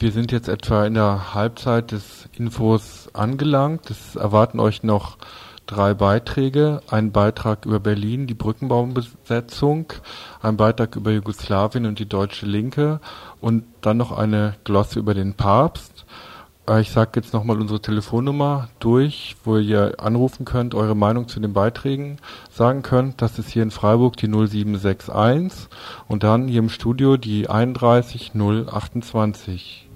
[0.05, 3.91] Wir sind jetzt etwa in der Halbzeit des Infos angelangt.
[3.91, 5.17] Es erwarten euch noch
[5.67, 9.93] drei Beiträge, ein Beitrag über Berlin, die Brückenbaumbesetzung,
[10.43, 13.01] ein Beitrag über Jugoslawien und die deutsche Linke
[13.41, 16.05] und dann noch eine Glosse über den Papst.
[16.69, 21.41] Äh, ich sage jetzt nochmal unsere Telefonnummer durch, wo ihr anrufen könnt, eure Meinung zu
[21.41, 22.19] den Beiträgen
[22.51, 23.23] sagen könnt.
[23.23, 25.69] Das ist hier in Freiburg die 0761
[26.09, 29.89] und dann hier im Studio die 31028.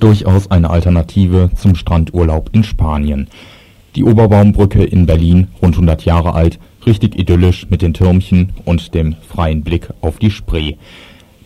[0.00, 3.28] durchaus eine Alternative zum Strandurlaub in Spanien.
[3.96, 9.16] Die Oberbaumbrücke in Berlin, rund 100 Jahre alt, richtig idyllisch mit den Türmchen und dem
[9.28, 10.74] freien Blick auf die Spree.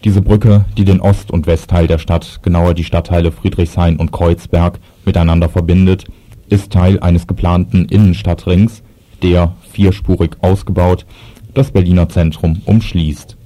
[0.05, 4.81] Diese Brücke, die den Ost- und Westteil der Stadt, genauer die Stadtteile Friedrichshain und Kreuzberg,
[5.05, 6.05] miteinander verbindet,
[6.49, 8.83] ist Teil eines geplanten Innenstadtrings,
[9.23, 11.07] der, vierspurig ausgebaut,
[11.55, 13.37] das Berliner Zentrum umschließt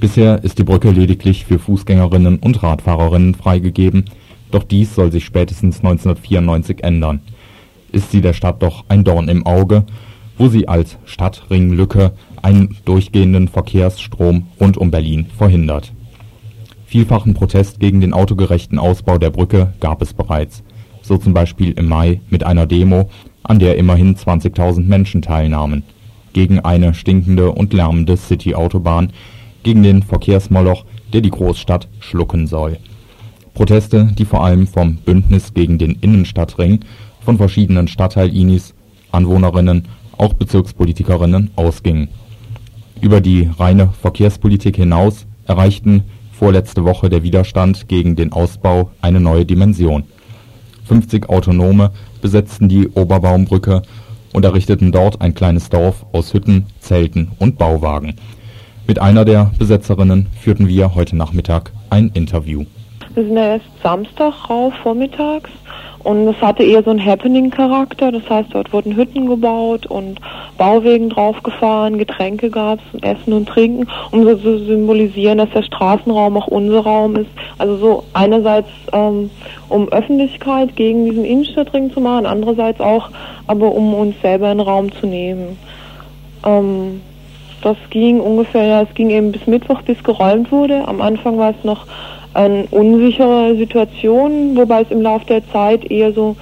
[0.00, 4.04] Bisher ist die Brücke lediglich für Fußgängerinnen und Radfahrerinnen freigegeben,
[4.50, 7.20] doch dies soll sich spätestens 1994 ändern.
[7.92, 9.84] Ist sie der Stadt doch ein Dorn im Auge,
[10.36, 15.92] wo sie als Stadtringlücke einen durchgehenden Verkehrsstrom rund um Berlin verhindert.
[16.86, 20.62] Vielfachen Protest gegen den autogerechten Ausbau der Brücke gab es bereits,
[21.02, 23.10] so zum Beispiel im Mai mit einer Demo,
[23.42, 25.82] an der immerhin 20.000 Menschen teilnahmen,
[26.32, 29.12] gegen eine stinkende und lärmende City-Autobahn
[29.64, 32.78] gegen den Verkehrsmoloch, der die Großstadt schlucken soll.
[33.54, 36.80] Proteste, die vor allem vom Bündnis gegen den Innenstadtring
[37.24, 38.74] von verschiedenen Stadtteil-Inis,
[39.10, 39.86] Anwohnerinnen,
[40.18, 42.08] auch Bezirkspolitikerinnen ausgingen.
[43.00, 49.46] Über die reine Verkehrspolitik hinaus erreichten vorletzte Woche der Widerstand gegen den Ausbau eine neue
[49.46, 50.04] Dimension.
[50.86, 53.82] 50 Autonome besetzten die Oberbaumbrücke
[54.32, 58.16] und errichteten dort ein kleines Dorf aus Hütten, Zelten und Bauwagen
[58.86, 62.64] mit einer der Besetzerinnen führten wir heute Nachmittag ein Interview.
[63.14, 65.50] Wir sind ja erst Samstag rauf, vormittags.
[66.04, 68.12] Und es hatte eher so einen Happening-Charakter.
[68.12, 70.20] Das heißt, dort wurden Hütten gebaut und
[70.58, 76.36] Bauwegen draufgefahren, Getränke gab es, Essen und Trinken, um so zu symbolisieren, dass der Straßenraum
[76.36, 77.30] auch unser Raum ist.
[77.56, 79.30] Also so einerseits ähm,
[79.70, 83.08] um Öffentlichkeit gegen diesen Innenstadtring zu machen, andererseits auch
[83.46, 85.58] aber um uns selber einen Raum zu nehmen.
[86.44, 87.00] Ähm,
[87.64, 90.86] das ging ungefähr, es ging eben bis Mittwoch, bis geräumt wurde.
[90.86, 91.86] Am Anfang war es noch
[92.34, 96.36] eine unsichere Situation, wobei es im Laufe der Zeit eher so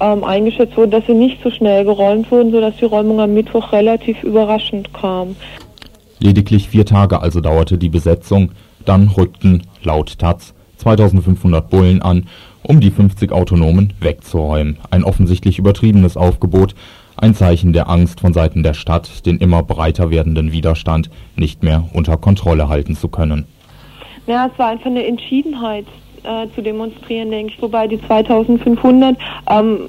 [0.00, 3.72] ähm, eingeschätzt wurde, dass sie nicht so schnell geräumt wurden, sodass die Räumung am Mittwoch
[3.72, 5.36] relativ überraschend kam.
[6.18, 8.52] Lediglich vier Tage also dauerte die Besetzung,
[8.84, 12.26] dann rückten, laut Taz, 2500 Bullen an,
[12.62, 14.78] um die 50 Autonomen wegzuräumen.
[14.90, 16.74] Ein offensichtlich übertriebenes Aufgebot,
[17.22, 21.84] Ein Zeichen der Angst von Seiten der Stadt, den immer breiter werdenden Widerstand nicht mehr
[21.92, 23.46] unter Kontrolle halten zu können.
[24.26, 25.86] Ja, es war einfach eine Entschiedenheit
[26.24, 27.62] äh, zu demonstrieren, denke ich.
[27.62, 29.16] Wobei die 2500,
[29.48, 29.88] ähm,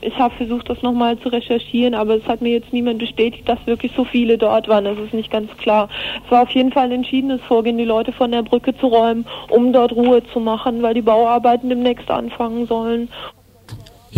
[0.00, 3.58] ich habe versucht, das nochmal zu recherchieren, aber es hat mir jetzt niemand bestätigt, dass
[3.66, 4.84] wirklich so viele dort waren.
[4.84, 5.88] Das ist nicht ganz klar.
[6.24, 9.26] Es war auf jeden Fall ein entschiedenes Vorgehen, die Leute von der Brücke zu räumen,
[9.50, 13.08] um dort Ruhe zu machen, weil die Bauarbeiten demnächst anfangen sollen.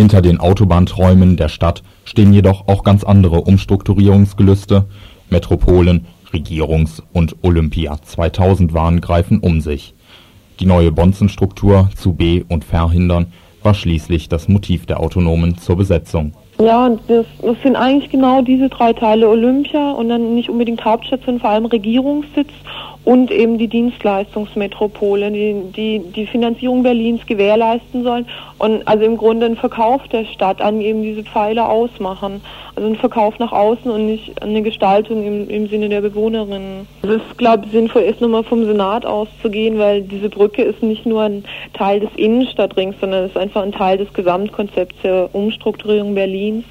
[0.00, 4.86] Hinter den Autobahnträumen der Stadt stehen jedoch auch ganz andere Umstrukturierungsgelüste.
[5.28, 9.92] Metropolen, Regierungs- und Olympia 2000-Wahn greifen um sich.
[10.58, 13.26] Die neue Bonzenstruktur zu be- und verhindern
[13.62, 16.32] war schließlich das Motiv der Autonomen zur Besetzung.
[16.58, 21.20] Ja, das, das sind eigentlich genau diese drei Teile Olympia und dann nicht unbedingt Hauptstadt,
[21.26, 22.48] sondern vor allem Regierungssitz
[23.04, 28.26] und eben die Dienstleistungsmetropole, die, die die Finanzierung Berlins gewährleisten sollen
[28.58, 32.42] und also im Grunde ein Verkauf der Stadt an eben diese Pfeiler ausmachen.
[32.76, 36.86] Also ein Verkauf nach außen und nicht eine Gestaltung im, im Sinne der Bewohnerinnen.
[37.02, 41.06] Es ist, glaube ich, sinnvoll, erst nochmal vom Senat auszugehen, weil diese Brücke ist nicht
[41.06, 46.64] nur ein Teil des Innenstadtrings, sondern ist einfach ein Teil des Gesamtkonzepts der Umstrukturierung Berlins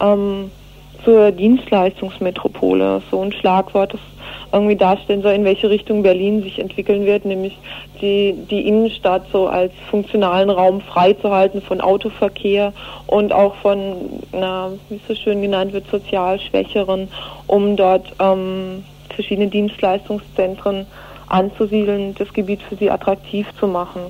[0.00, 0.50] ähm,
[1.04, 3.02] zur Dienstleistungsmetropole.
[3.10, 4.00] So ein Schlagwort, das
[4.52, 7.56] irgendwie darstellen soll, in welche Richtung Berlin sich entwickeln wird, nämlich
[8.00, 12.72] die, die Innenstadt so als funktionalen Raum freizuhalten von Autoverkehr
[13.06, 13.96] und auch von,
[14.32, 17.08] na, wie es so schön genannt wird, sozial Schwächeren,
[17.46, 18.84] um dort ähm,
[19.14, 20.86] verschiedene Dienstleistungszentren
[21.28, 24.02] anzusiedeln, das Gebiet für sie attraktiv zu machen.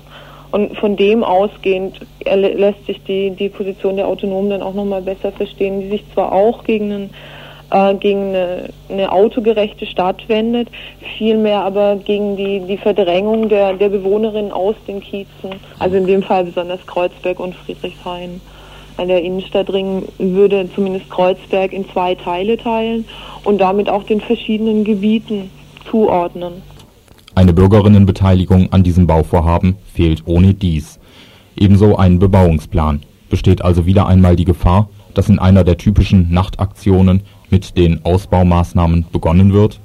[0.51, 5.33] Und von dem ausgehend lässt sich die, die Position der Autonomen dann auch nochmal besser
[5.33, 7.11] verstehen, die sich zwar auch gegen einen
[7.73, 10.69] äh, gegen eine, eine autogerechte Stadt wendet,
[11.17, 16.23] vielmehr aber gegen die, die Verdrängung der, der Bewohnerinnen aus den Kiezen, also in dem
[16.23, 18.41] Fall besonders Kreuzberg und Friedrichshain.
[18.99, 23.07] Der Innenstadtring würde zumindest Kreuzberg in zwei Teile teilen
[23.43, 25.51] und damit auch den verschiedenen Gebieten
[25.91, 26.63] zuordnen.
[27.35, 31.01] Eine Bürgerinnenbeteiligung an diesem Bauvorhaben fehlt ohne dies.
[31.57, 33.01] Ebenso ein Bebauungsplan.
[33.31, 39.07] Besteht also wieder einmal die Gefahr, dass in einer der typischen Nachtaktionen mit den Ausbaumaßnahmen
[39.13, 39.79] begonnen wird?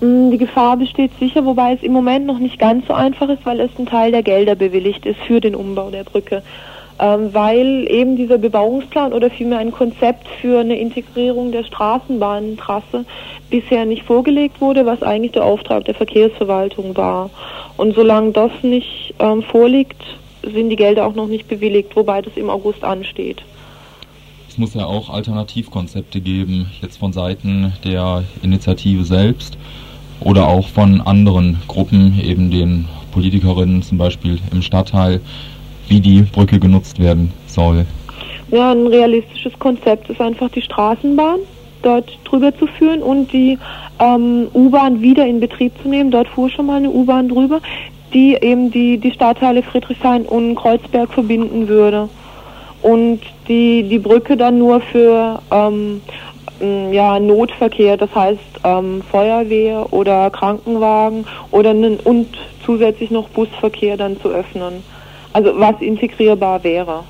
[0.00, 3.44] Mm, die Gefahr besteht sicher, wobei es im Moment noch nicht ganz so einfach ist,
[3.44, 6.42] weil es ein Teil der Gelder bewilligt ist für den Umbau der Brücke.
[7.00, 13.04] Ähm, weil eben dieser Bebauungsplan oder vielmehr ein Konzept für eine Integrierung der Straßenbahntrasse
[13.50, 17.30] bisher nicht vorgelegt wurde, was eigentlich der Auftrag der Verkehrsverwaltung war.
[17.76, 20.02] Und solange das nicht ähm, vorliegt,
[20.42, 23.42] sind die Gelder auch noch nicht bewilligt, wobei das im August ansteht
[24.58, 29.56] muss ja auch Alternativkonzepte geben, jetzt von Seiten der Initiative selbst
[30.20, 35.20] oder auch von anderen Gruppen, eben den Politikerinnen zum Beispiel im Stadtteil,
[35.88, 37.86] wie die Brücke genutzt werden soll.
[38.50, 41.40] Ja, ein realistisches Konzept ist einfach die Straßenbahn
[41.82, 43.58] dort drüber zu führen und die
[44.00, 46.10] ähm, U-Bahn wieder in Betrieb zu nehmen.
[46.10, 47.60] Dort fuhr schon mal eine U-Bahn drüber,
[48.12, 52.08] die eben die, die Stadtteile Friedrichshain und Kreuzberg verbinden würde
[52.82, 56.00] und die, die Brücke dann nur für ähm,
[56.92, 62.26] ja, Notverkehr, das heißt ähm, Feuerwehr oder Krankenwagen oder und
[62.64, 64.82] zusätzlich noch Busverkehr dann zu öffnen.
[65.32, 67.04] Also was integrierbar wäre.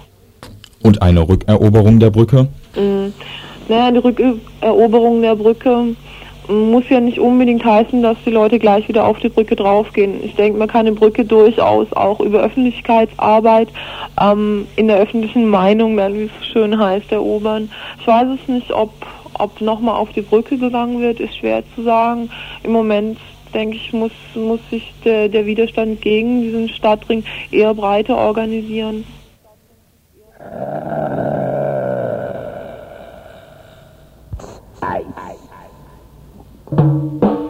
[0.82, 2.48] Und eine Rückeroberung der Brücke?
[2.76, 3.12] Mhm.
[3.68, 5.96] Naja, die Rückeroberung der Brücke
[6.48, 10.24] muss ja nicht unbedingt heißen, dass die Leute gleich wieder auf die Brücke draufgehen.
[10.24, 13.68] Ich denke, man kann eine Brücke durchaus auch über Öffentlichkeitsarbeit
[14.20, 17.70] ähm, in der öffentlichen Meinung, wie es schön heißt, erobern.
[18.00, 18.90] Ich weiß es nicht, ob,
[19.34, 22.30] ob nochmal auf die Brücke gegangen wird, ist schwer zu sagen.
[22.62, 23.18] Im Moment
[23.52, 29.04] denke ich, muss, muss sich der, der Widerstand gegen diesen Stadtring eher breiter organisieren.
[36.70, 37.47] Ihr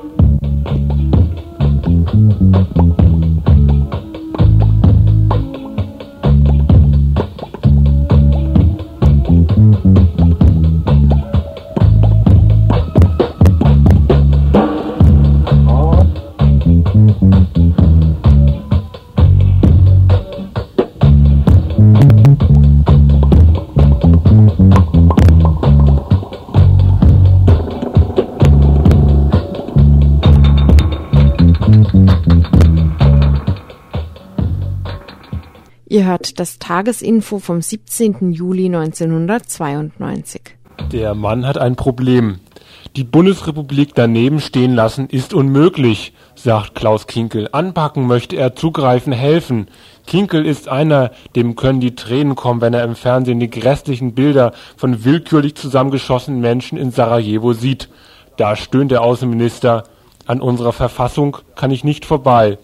[36.08, 38.32] hört das Tagesinfo vom 17.
[38.32, 40.40] Juli 1992.
[40.90, 42.40] Der Mann hat ein Problem.
[42.96, 47.48] Die Bundesrepublik daneben stehen lassen ist unmöglich, sagt Klaus Kinkel.
[47.52, 49.68] Anpacken möchte er, zugreifen, helfen.
[50.06, 54.52] Kinkel ist einer, dem können die Tränen kommen, wenn er im Fernsehen die grässlichen Bilder
[54.76, 57.90] von willkürlich zusammengeschossenen Menschen in Sarajevo sieht.
[58.38, 59.84] Da stöhnt der Außenminister,
[60.26, 62.58] an unserer Verfassung kann ich nicht vorbei.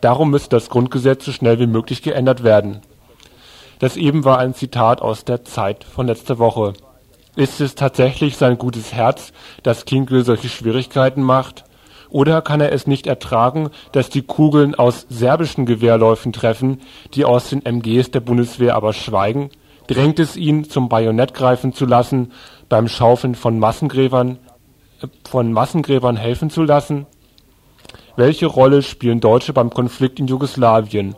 [0.00, 2.80] Darum müsste das Grundgesetz so schnell wie möglich geändert werden.
[3.78, 6.72] Das eben war ein Zitat aus der Zeit von letzter Woche.
[7.36, 9.32] Ist es tatsächlich sein gutes Herz,
[9.62, 11.64] das Kinkel solche Schwierigkeiten macht?
[12.08, 16.80] Oder kann er es nicht ertragen, dass die Kugeln aus serbischen Gewehrläufen treffen,
[17.12, 19.50] die aus den MGs der Bundeswehr aber schweigen?
[19.86, 22.32] Drängt es ihn, zum Bajonett greifen zu lassen,
[22.68, 24.38] beim Schaufeln von Massengräbern,
[25.02, 27.06] äh, von Massengräbern helfen zu lassen?
[28.16, 31.14] Welche Rolle spielen Deutsche beim Konflikt in Jugoslawien?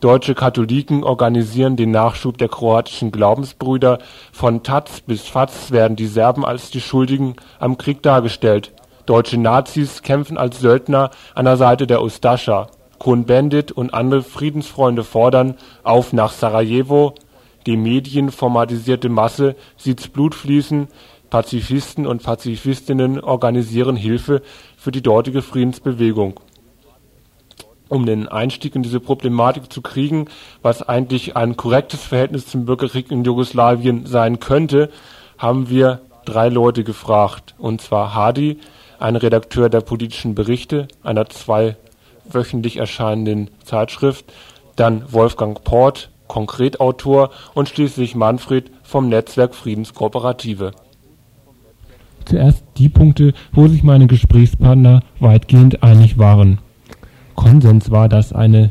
[0.00, 3.98] Deutsche Katholiken organisieren den Nachschub der kroatischen Glaubensbrüder,
[4.32, 8.72] von Taz bis Faz werden die Serben als die Schuldigen am Krieg dargestellt
[9.08, 12.66] Deutsche Nazis kämpfen als Söldner an der Seite der Ustascha.
[12.98, 17.14] Cohn-Bendit und andere Friedensfreunde fordern „Auf nach Sarajevo!
[17.64, 20.88] “Die medienformatisierte Masse sieht's Blut fließen,
[21.30, 24.42] Pazifisten und Pazifistinnen organisieren Hilfe
[24.78, 26.40] für die dortige Friedensbewegung.
[27.88, 30.26] Um den Einstieg in diese Problematik zu kriegen,
[30.62, 34.90] was eigentlich ein korrektes Verhältnis zum Bürgerkrieg in Jugoslawien sein könnte,
[35.36, 38.58] haben wir drei Leute gefragt, und zwar Hadi
[38.98, 44.26] ein Redakteur der Politischen Berichte einer zweiwöchentlich erscheinenden Zeitschrift,
[44.76, 50.72] dann Wolfgang Port, Konkretautor und schließlich Manfred vom Netzwerk Friedenskooperative.
[52.28, 56.58] Zuerst die Punkte, wo sich meine Gesprächspartner weitgehend einig waren.
[57.34, 58.70] Konsens war, dass eine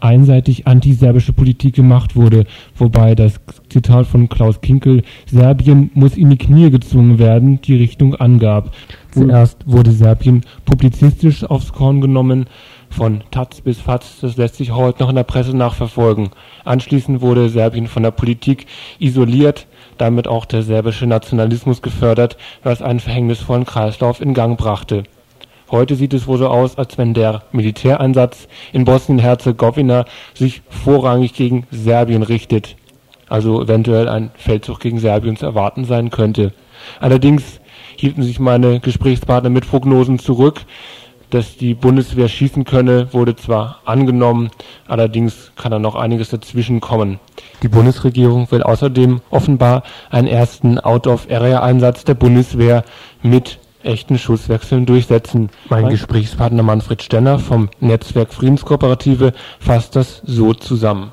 [0.00, 6.38] einseitig antiserbische Politik gemacht wurde, wobei das Zitat von Klaus Kinkel Serbien muss in die
[6.38, 8.74] Knie gezwungen werden die Richtung angab.
[9.12, 12.46] Zuerst wurde Serbien publizistisch aufs Korn genommen,
[12.92, 16.30] von Taz bis Faz, das lässt sich heute noch in der Presse nachverfolgen.
[16.64, 18.66] Anschließend wurde Serbien von der Politik
[18.98, 19.66] isoliert,
[19.98, 25.04] damit auch der serbische Nationalismus gefördert, was einen verhängnisvollen Kreislauf in Gang brachte
[25.72, 31.66] Heute sieht es wohl so aus, als wenn der Militäreinsatz in Bosnien-Herzegowina sich vorrangig gegen
[31.70, 32.76] Serbien richtet,
[33.30, 36.52] also eventuell ein Feldzug gegen Serbien zu erwarten sein könnte.
[37.00, 37.58] Allerdings
[37.96, 40.60] hielten sich meine Gesprächspartner mit Prognosen zurück.
[41.32, 44.50] Dass die Bundeswehr schießen könne, wurde zwar angenommen,
[44.86, 47.20] allerdings kann da noch einiges dazwischen kommen.
[47.62, 52.84] Die Bundesregierung will außerdem offenbar einen ersten Out-of-Area-Einsatz der Bundeswehr
[53.22, 55.48] mit echten Schusswechseln durchsetzen.
[55.70, 61.12] Mein Gesprächspartner Manfred Stenner vom Netzwerk Friedenskooperative fasst das so zusammen.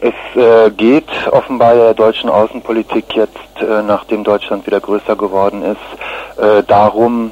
[0.00, 6.42] Es äh, geht offenbar der deutschen Außenpolitik jetzt, äh, nachdem Deutschland wieder größer geworden ist,
[6.42, 7.30] äh, darum,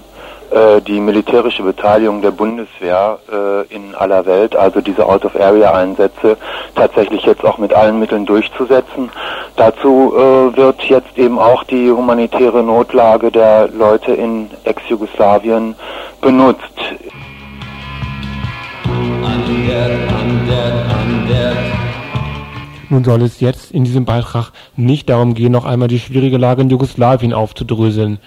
[0.81, 6.37] die militärische Beteiligung der Bundeswehr äh, in aller Welt, also diese Out-of-Area-Einsätze,
[6.75, 9.11] tatsächlich jetzt auch mit allen Mitteln durchzusetzen.
[9.57, 15.75] Dazu äh, wird jetzt eben auch die humanitäre Notlage der Leute in Ex-Jugoslawien
[16.21, 16.65] benutzt.
[22.89, 26.63] Nun soll es jetzt in diesem Beitrag nicht darum gehen, noch einmal die schwierige Lage
[26.63, 28.19] in Jugoslawien aufzudröseln.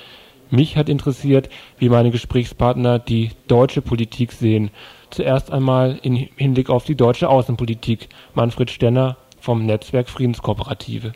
[0.54, 1.49] Mich hat interessiert,
[1.80, 4.70] wie meine Gesprächspartner die deutsche Politik sehen.
[5.10, 8.08] Zuerst einmal im Hinblick auf die deutsche Außenpolitik.
[8.36, 11.14] Manfred Stenner vom Netzwerk Friedenskooperative.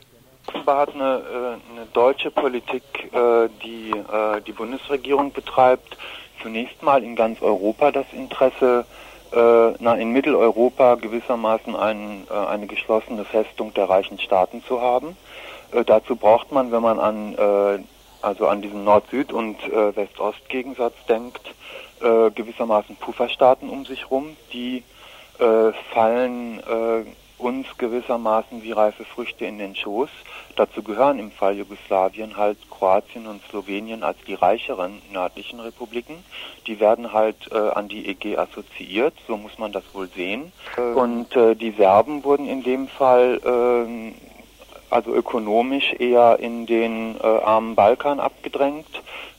[0.48, 2.82] Offenbar hat eine, äh, eine deutsche Politik,
[3.12, 5.96] äh, die äh, die Bundesregierung betreibt,
[6.42, 8.86] zunächst mal in ganz Europa das Interesse,
[9.30, 15.18] na, in Mitteleuropa gewissermaßen ein, eine geschlossene Festung der reichen Staaten zu haben.
[15.84, 17.36] dazu braucht man, wenn man an
[18.22, 21.54] also an diesen Nord-Süd- und äh, West-Ost-Gegensatz denkt,
[22.00, 24.82] äh, gewissermaßen Pufferstaaten um sich rum, die
[25.38, 27.04] äh, fallen äh,
[27.38, 30.10] uns gewissermaßen wie reife Früchte in den Schoß.
[30.56, 36.24] Dazu gehören im Fall Jugoslawien halt Kroatien und Slowenien als die reicheren nördlichen Republiken.
[36.66, 40.52] Die werden halt äh, an die EG assoziiert, so muss man das wohl sehen.
[40.94, 44.12] Und äh, die Serben wurden in dem Fall äh,
[44.90, 48.86] also ökonomisch eher in den äh, armen Balkan abgedrängt,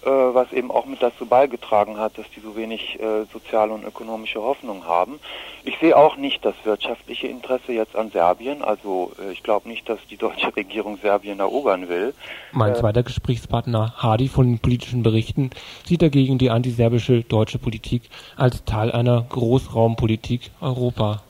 [0.02, 3.84] äh, was eben auch mit dazu beigetragen hat, dass die so wenig äh, soziale und
[3.84, 5.20] ökonomische Hoffnung haben.
[5.64, 9.89] Ich sehe auch nicht das wirtschaftliche Interesse jetzt an Serbien, also äh, ich glaube nicht,
[9.89, 12.14] dass die deutsche Regierung Serbien erobern will.
[12.52, 15.50] Mein äh, zweiter Gesprächspartner Hadi von den politischen Berichten
[15.86, 18.04] sieht dagegen die antiserbische deutsche Politik
[18.38, 21.22] als Teil einer Großraumpolitik Europa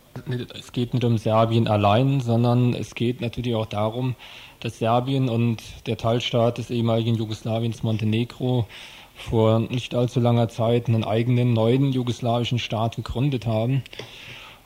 [0.57, 4.15] es geht nicht um Serbien allein, sondern es geht natürlich auch darum,
[4.59, 8.67] dass Serbien und der Teilstaat des ehemaligen Jugoslawiens Montenegro
[9.15, 13.83] vor nicht allzu langer Zeit einen eigenen neuen jugoslawischen Staat gegründet haben.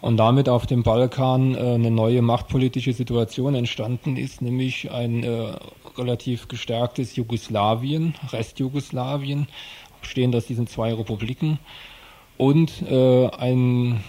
[0.04, 5.56] und damit auf dem Balkan äh, eine neue machtpolitische Situation entstanden ist, nämlich ein äh,
[5.98, 9.48] relativ gestärktes Jugoslawien, Restjugoslawien,
[10.02, 11.58] bestehend aus diesen zwei Republiken
[12.38, 14.04] und äh, ein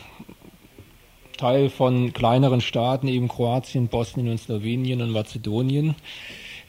[1.36, 5.94] Teil von kleineren Staaten, eben Kroatien, Bosnien und Slowenien und Mazedonien,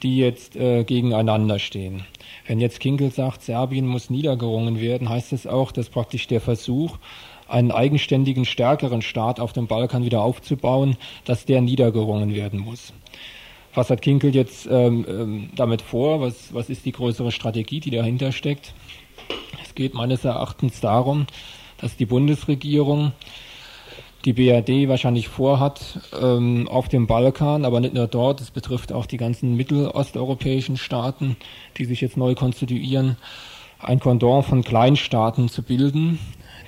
[0.04, 2.06] die jetzt äh, gegeneinander stehen.
[2.48, 6.98] Wenn jetzt Kinkel sagt, Serbien muss niedergerungen werden, heißt das auch, dass praktisch der Versuch,
[7.48, 12.94] einen eigenständigen, stärkeren Staat auf dem Balkan wieder aufzubauen, dass der niedergerungen werden muss.
[13.76, 16.22] Was hat Kinkel jetzt ähm, ähm, damit vor?
[16.22, 18.74] Was, was ist die größere Strategie, die dahinter steckt?
[19.64, 21.28] Es geht meines Erachtens darum,
[21.78, 23.12] dass die Bundesregierung
[24.26, 29.06] die BRD wahrscheinlich vorhat, ähm, auf dem Balkan, aber nicht nur dort, es betrifft auch
[29.06, 31.38] die ganzen mittelosteuropäischen Staaten,
[31.78, 33.18] die sich jetzt neu konstituieren,
[33.80, 36.18] ein Kondor von Kleinstaaten zu bilden,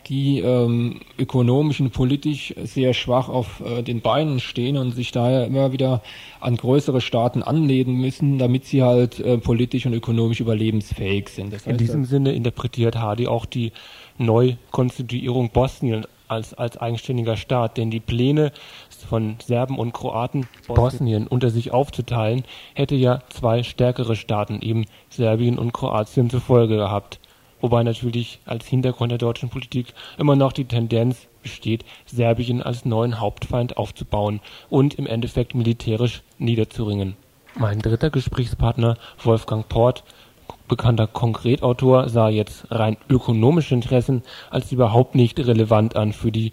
[0.07, 5.45] die ähm, ökonomisch und politisch sehr schwach auf äh, den Beinen stehen und sich daher
[5.45, 6.01] immer wieder
[6.39, 11.51] an größere Staaten anlehnen müssen, damit sie halt äh, politisch und ökonomisch überlebensfähig sind.
[11.51, 13.71] Das heißt, In diesem Sinne interpretiert Hardy auch die
[14.17, 18.51] Neukonstituierung Bosnien als, als eigenständiger Staat, denn die Pläne
[19.09, 25.57] von Serben und Kroaten Bosnien unter sich aufzuteilen, hätte ja zwei stärkere Staaten, eben Serbien
[25.57, 27.19] und Kroatien, zur Folge gehabt
[27.61, 33.19] wobei natürlich als Hintergrund der deutschen Politik immer noch die Tendenz besteht, Serbien als neuen
[33.19, 37.15] Hauptfeind aufzubauen und im Endeffekt militärisch niederzuringen.
[37.55, 40.03] Mein dritter Gesprächspartner, Wolfgang Port,
[40.67, 46.51] bekannter Konkretautor, sah jetzt rein ökonomische Interessen als überhaupt nicht relevant an für die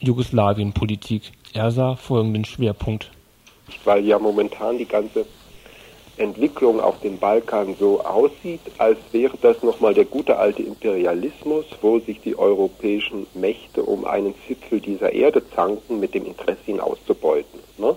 [0.00, 1.32] Jugoslawienpolitik.
[1.52, 3.10] Er sah folgenden Schwerpunkt.
[3.84, 5.26] Weil ja momentan die ganze
[6.16, 11.98] Entwicklung auf dem Balkan so aussieht, als wäre das nochmal der gute alte Imperialismus, wo
[11.98, 17.60] sich die europäischen Mächte um einen Zipfel dieser Erde zanken, mit dem Interesse ihn auszubeuten.
[17.78, 17.96] Ne?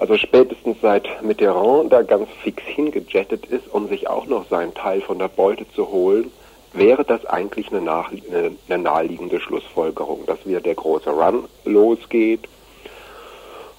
[0.00, 5.02] Also spätestens seit Mitterrand da ganz fix hingejettet ist, um sich auch noch seinen Teil
[5.02, 6.32] von der Beute zu holen,
[6.72, 12.48] wäre das eigentlich eine, eine, eine naheliegende Schlussfolgerung, dass wieder der große Run losgeht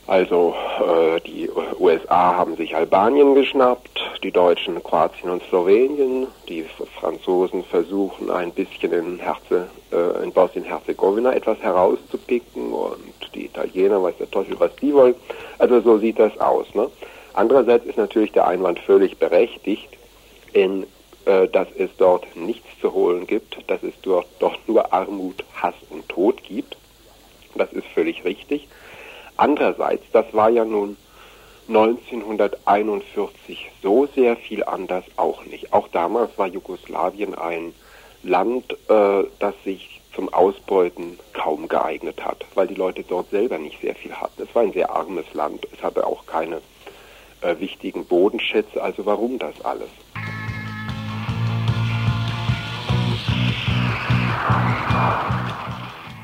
[0.08, 1.50] also äh, die
[1.80, 6.66] USA haben sich Albanien geschnappt, die Deutschen Kroatien und Slowenien, die
[7.00, 14.18] Franzosen versuchen ein bisschen in, Herze, äh, in Bosnien-Herzegowina etwas herauszupicken und die Italiener weiß
[14.18, 15.16] der Teufel, was die wollen.
[15.60, 16.74] Also so sieht das aus.
[16.74, 16.90] Ne?
[17.34, 19.90] Andererseits ist natürlich der Einwand völlig berechtigt,
[20.54, 20.86] in,
[21.26, 25.76] äh, dass es dort nichts zu holen gibt, dass es dort doch nur Armut, Hass
[25.90, 26.76] und Tod gibt.
[27.56, 28.68] Das ist völlig richtig.
[29.42, 30.96] Andererseits, das war ja nun
[31.68, 35.74] 1941 so sehr viel anders auch nicht.
[35.74, 37.74] Auch damals war Jugoslawien ein
[38.22, 43.82] Land, äh, das sich zum Ausbeuten kaum geeignet hat, weil die Leute dort selber nicht
[43.82, 44.44] sehr viel hatten.
[44.44, 46.62] Es war ein sehr armes Land, es hatte auch keine
[47.42, 49.90] äh, wichtigen Bodenschätze, also warum das alles?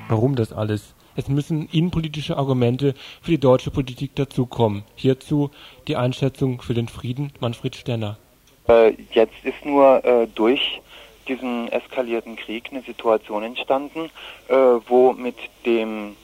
[0.08, 0.94] Warum das alles?
[1.18, 2.94] Es müssen innenpolitische Argumente
[3.24, 4.84] für die deutsche Politik dazukommen.
[4.96, 5.50] Hierzu
[5.88, 8.18] die Einschätzung für den Frieden Manfred Stenner.
[8.70, 10.80] Äh, jetzt ist nur äh, durch
[11.28, 14.12] diesen eskalierten Krieg eine Situation entstanden,
[14.48, 14.54] äh,
[14.88, 16.16] wo mit dem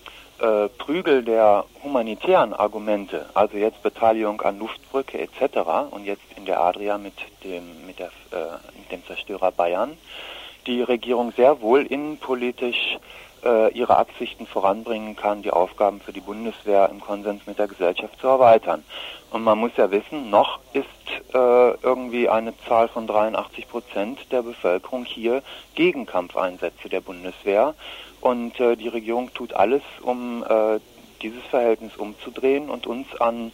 [0.78, 5.92] Prügel der humanitären Argumente, also jetzt Beteiligung an Luftbrücke etc.
[5.92, 7.14] und jetzt in der Adria mit
[7.46, 9.92] dem, mit der, äh, mit dem Zerstörer Bayern,
[10.68, 12.98] die Regierung sehr wohl innenpolitisch
[13.44, 18.28] ihre Absichten voranbringen kann, die Aufgaben für die Bundeswehr im Konsens mit der Gesellschaft zu
[18.28, 18.84] erweitern.
[19.32, 20.86] Und man muss ja wissen, noch ist
[21.34, 25.42] äh, irgendwie eine Zahl von 83 Prozent der Bevölkerung hier
[25.74, 27.74] gegen Kampfeinsätze der Bundeswehr.
[28.22, 30.80] Und äh, die Regierung tut alles, um äh,
[31.24, 33.52] dieses Verhältnis umzudrehen und uns an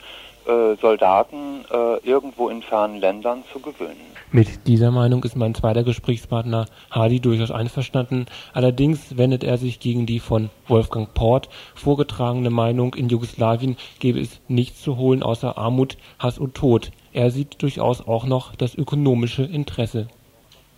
[0.48, 4.10] äh, Soldaten äh, irgendwo in fernen Ländern zu gewöhnen.
[4.32, 8.28] Mit dieser Meinung ist mein zweiter Gesprächspartner Hadi durchaus einverstanden.
[8.54, 14.40] Allerdings wendet er sich gegen die von Wolfgang Port vorgetragene Meinung, in Jugoslawien gebe es
[14.48, 16.92] nichts zu holen außer Armut, Hass und Tod.
[17.12, 20.08] Er sieht durchaus auch noch das ökonomische Interesse.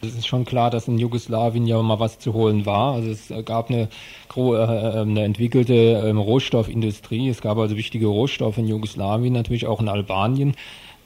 [0.04, 2.94] Es ist schon klar, dass in Jugoslawien ja mal was zu holen war.
[2.94, 3.88] Also es gab eine,
[4.36, 7.30] äh, eine entwickelte ähm, Rohstoffindustrie.
[7.30, 10.56] Es gab also wichtige Rohstoffe in Jugoslawien, natürlich auch in Albanien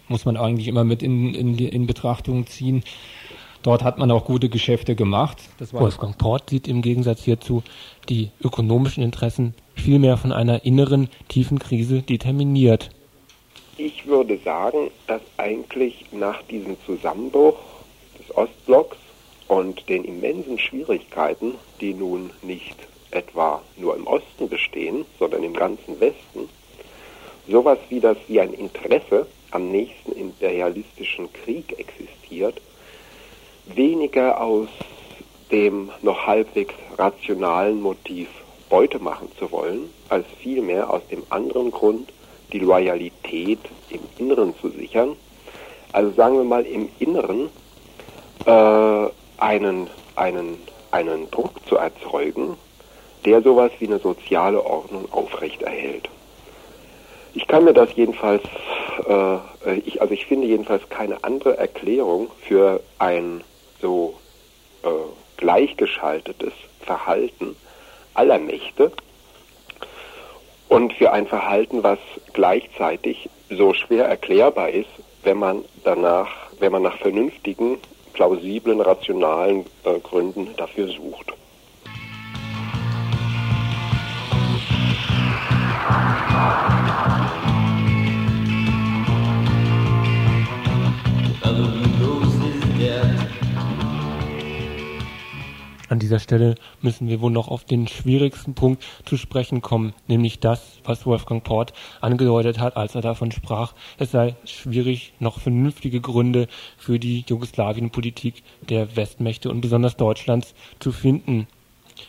[0.08, 2.84] muss man eigentlich immer mit in, in, in Betrachtung ziehen.
[3.64, 5.38] Dort hat man auch gute Geschäfte gemacht.
[5.72, 7.64] Wolfgang Port sieht im Gegensatz hierzu
[8.10, 12.92] die ökonomischen Interessen vielmehr von einer inneren, tiefen Krise determiniert.
[13.78, 17.56] Ich würde sagen, dass eigentlich nach diesem Zusammenbruch
[18.28, 18.98] des Ostblocks
[19.48, 22.76] und den immensen Schwierigkeiten, die nun nicht
[23.12, 26.50] etwa nur im Osten bestehen, sondern im ganzen Westen,
[27.48, 32.60] sowas wie das wie ein Interesse am nächsten imperialistischen Krieg existiert,
[33.66, 34.68] weniger aus
[35.52, 38.28] dem noch halbwegs rationalen Motiv
[38.70, 42.12] Beute machen zu wollen, als vielmehr aus dem anderen Grund,
[42.52, 43.60] die Loyalität
[43.90, 45.16] im Inneren zu sichern.
[45.92, 47.50] Also sagen wir mal im Inneren
[48.46, 49.08] äh,
[49.38, 50.58] einen, einen,
[50.92, 52.58] einen Druck zu erzeugen,
[53.26, 56.10] der sowas wie eine soziale Ordnung aufrechterhält.
[57.34, 58.44] Ich kann mir das jedenfalls,
[59.08, 63.44] äh, ich, also ich finde jedenfalls keine andere Erklärung für ein
[63.82, 64.16] so
[64.84, 64.90] äh,
[65.38, 67.56] gleichgeschaltetes Verhalten
[68.14, 68.92] aller Mächte
[70.70, 72.00] und für ein Verhalten, was
[72.34, 74.90] gleichzeitig so schwer erklärbar ist,
[75.24, 76.30] wenn man danach,
[76.60, 77.78] wenn man nach vernünftigen,
[78.16, 81.34] plausiblen, rationalen äh, Gründen dafür sucht.
[95.88, 100.40] An dieser Stelle müssen wir wohl noch auf den schwierigsten Punkt zu sprechen kommen, nämlich
[100.40, 106.02] das, was Wolfgang Port angedeutet hat, als er davon sprach, es sei schwierig, noch vernünftige
[106.02, 111.48] Gründe für die Jugoslawienpolitik der Westmächte und besonders Deutschlands zu finden.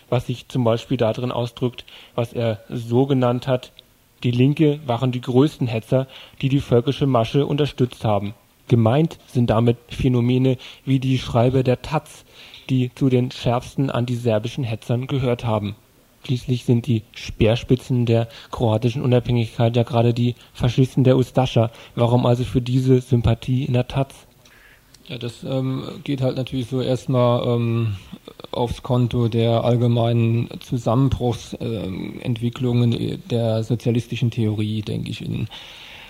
[0.08, 3.72] Was sich zum Beispiel darin ausdrückt, was er so genannt hat,
[4.22, 6.06] die Linke waren die größten Hetzer,
[6.40, 8.34] die die völkische Masche unterstützt haben.
[8.68, 12.24] Gemeint sind damit Phänomene wie die Schreiber der Taz,
[12.70, 15.76] die zu den schärfsten antiserbischen Hetzern gehört haben.
[16.24, 21.70] Schließlich sind die Speerspitzen der kroatischen Unabhängigkeit ja gerade die Faschisten der Ustascha.
[21.94, 24.26] Warum also für diese Sympathie in der Taz?
[25.06, 27.94] Ja, das ähm, geht halt natürlich so erstmal ähm,
[28.50, 35.46] aufs Konto der allgemeinen Zusammenbruchsentwicklungen äh, der sozialistischen Theorie, denke ich, in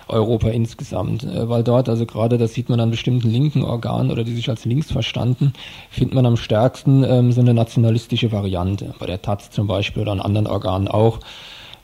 [0.09, 4.23] Europa insgesamt, äh, weil dort, also gerade das sieht man an bestimmten linken Organen oder
[4.23, 5.53] die sich als links verstanden,
[5.89, 10.11] findet man am stärksten ähm, so eine nationalistische Variante, bei der Taz zum Beispiel oder
[10.11, 11.19] an anderen Organen auch,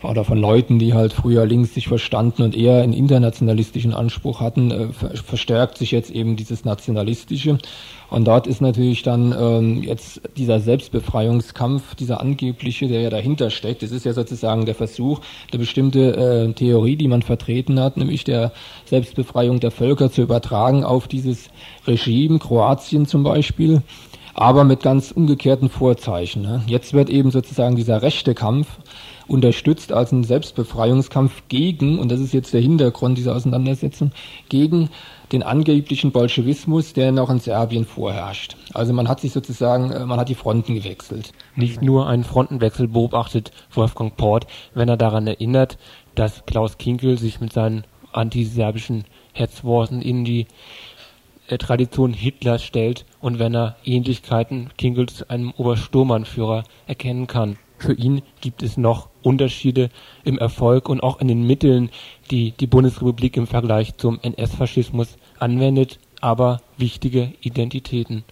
[0.04, 4.72] oder von Leuten, die halt früher links sich verstanden und eher einen internationalistischen Anspruch hatten,
[4.72, 7.58] äh, verstärkt sich jetzt eben dieses Nationalistische.
[8.10, 13.82] Und dort ist natürlich dann ähm, jetzt dieser Selbstbefreiungskampf, dieser angebliche, der ja dahinter steckt,
[13.82, 16.16] das ist ja sozusagen der Versuch, eine bestimmte
[16.50, 18.52] äh, Theorie, die man vertreten hat, nämlich der
[18.86, 21.50] Selbstbefreiung der Völker zu übertragen auf dieses
[21.88, 23.82] Regime, Kroatien zum Beispiel
[24.36, 26.42] aber mit ganz umgekehrten Vorzeichen.
[26.42, 26.64] Ne?
[26.68, 28.68] Jetzt wird eben sozusagen dieser rechte Kampf
[29.34, 34.12] unterstützt als ein Selbstbefreiungskampf gegen, und das ist jetzt der Hintergrund dieser Auseinandersetzung,
[34.48, 34.90] gegen
[35.32, 38.56] den angeblichen Bolschewismus, der noch in Serbien vorherrscht.
[38.76, 41.32] Also man hat sich sozusagen, äh, man hat die Fronten gewechselt.
[41.56, 45.80] Nicht nur einen Frontenwechsel beobachtet Wolfgang Port, wenn er daran erinnert,
[46.14, 50.46] dass Klaus Kinkel sich mit seinen antiserbischen Hetzworten in die
[51.48, 57.58] äh, Tradition Hitlers stellt und wenn er Ähnlichkeiten Kinkels einem Obersturmannführer erkennen kann.
[57.80, 59.90] Für ihn gibt es noch Unterschiede
[60.24, 61.90] im Erfolg und auch in den Mitteln,
[62.32, 68.24] die die Bundesrepublik im Vergleich zum NS-Faschismus anwendet, aber wichtige Identitäten.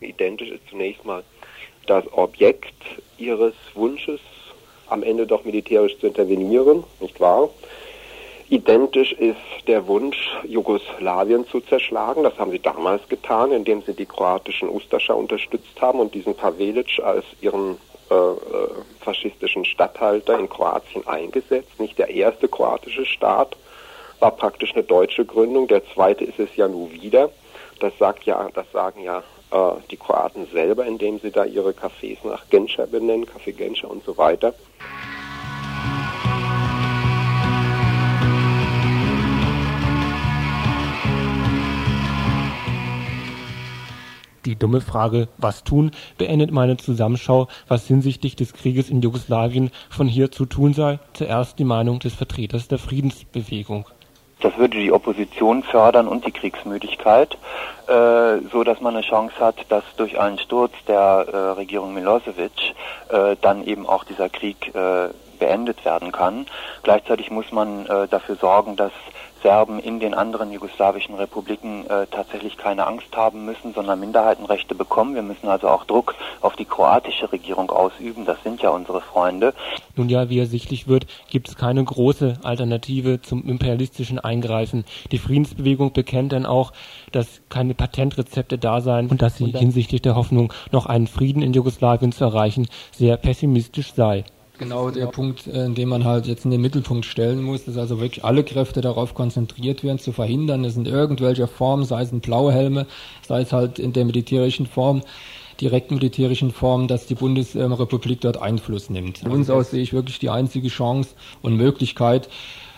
[0.00, 1.22] Identisch ist zunächst mal
[1.86, 2.74] das Objekt
[3.18, 4.20] ihres Wunsches,
[4.88, 7.48] am Ende doch militärisch zu intervenieren, nicht wahr?
[8.50, 9.36] Identisch ist
[9.66, 12.22] der Wunsch, Jugoslawien zu zerschlagen.
[12.22, 17.00] Das haben sie damals getan, indem sie die kroatischen Ustascha unterstützt haben und diesen Pavelic
[17.02, 17.78] als ihren
[18.10, 18.68] äh, äh,
[19.00, 21.78] faschistischen Statthalter in Kroatien eingesetzt.
[21.78, 23.56] Nicht der erste kroatische Staat
[24.20, 25.68] war praktisch eine deutsche Gründung.
[25.68, 27.30] Der zweite ist es ja nun wieder.
[27.80, 32.18] Das sagt ja, das sagen ja äh, die Kroaten selber, indem sie da ihre Cafés
[32.24, 34.54] nach Genscher benennen, Café Genscher und so weiter.
[44.44, 50.06] Die dumme Frage „Was tun?“ beendet meine Zusammenschau, was hinsichtlich des Krieges in Jugoslawien von
[50.06, 50.98] hier zu tun sei.
[51.14, 53.86] Zuerst die Meinung des Vertreters der Friedensbewegung.
[54.40, 57.38] Das würde die Opposition fördern und die Kriegsmüdigkeit,
[57.86, 62.74] äh, so dass man eine Chance hat, dass durch einen Sturz der äh, Regierung Milosevic
[63.08, 66.46] äh, dann eben auch dieser Krieg äh, beendet werden kann.
[66.82, 68.92] Gleichzeitig muss man äh, dafür sorgen, dass
[69.44, 75.14] Serben in den anderen jugoslawischen Republiken äh, tatsächlich keine Angst haben müssen, sondern Minderheitenrechte bekommen.
[75.14, 78.24] Wir müssen also auch Druck auf die kroatische Regierung ausüben.
[78.24, 79.52] Das sind ja unsere Freunde.
[79.96, 84.86] Nun ja, wie ersichtlich wird, gibt es keine große Alternative zum imperialistischen Eingreifen.
[85.12, 86.72] Die Friedensbewegung bekennt dann auch,
[87.12, 91.52] dass keine Patentrezepte da seien und dass sie hinsichtlich der Hoffnung, noch einen Frieden in
[91.52, 94.24] Jugoslawien zu erreichen, sehr pessimistisch sei
[94.58, 98.00] genau der Punkt, äh, den man halt jetzt in den Mittelpunkt stellen muss, dass also
[98.00, 102.20] wirklich alle Kräfte darauf konzentriert werden, zu verhindern, dass in irgendwelcher Form, sei es in
[102.20, 102.86] Blauhelme,
[103.26, 105.02] sei es halt in der militärischen Form,
[105.60, 109.18] direkt militärischen Form, dass die Bundesrepublik dort Einfluss nimmt.
[109.18, 111.10] Von uns aus sehe ich wirklich die einzige Chance
[111.42, 112.28] und Möglichkeit,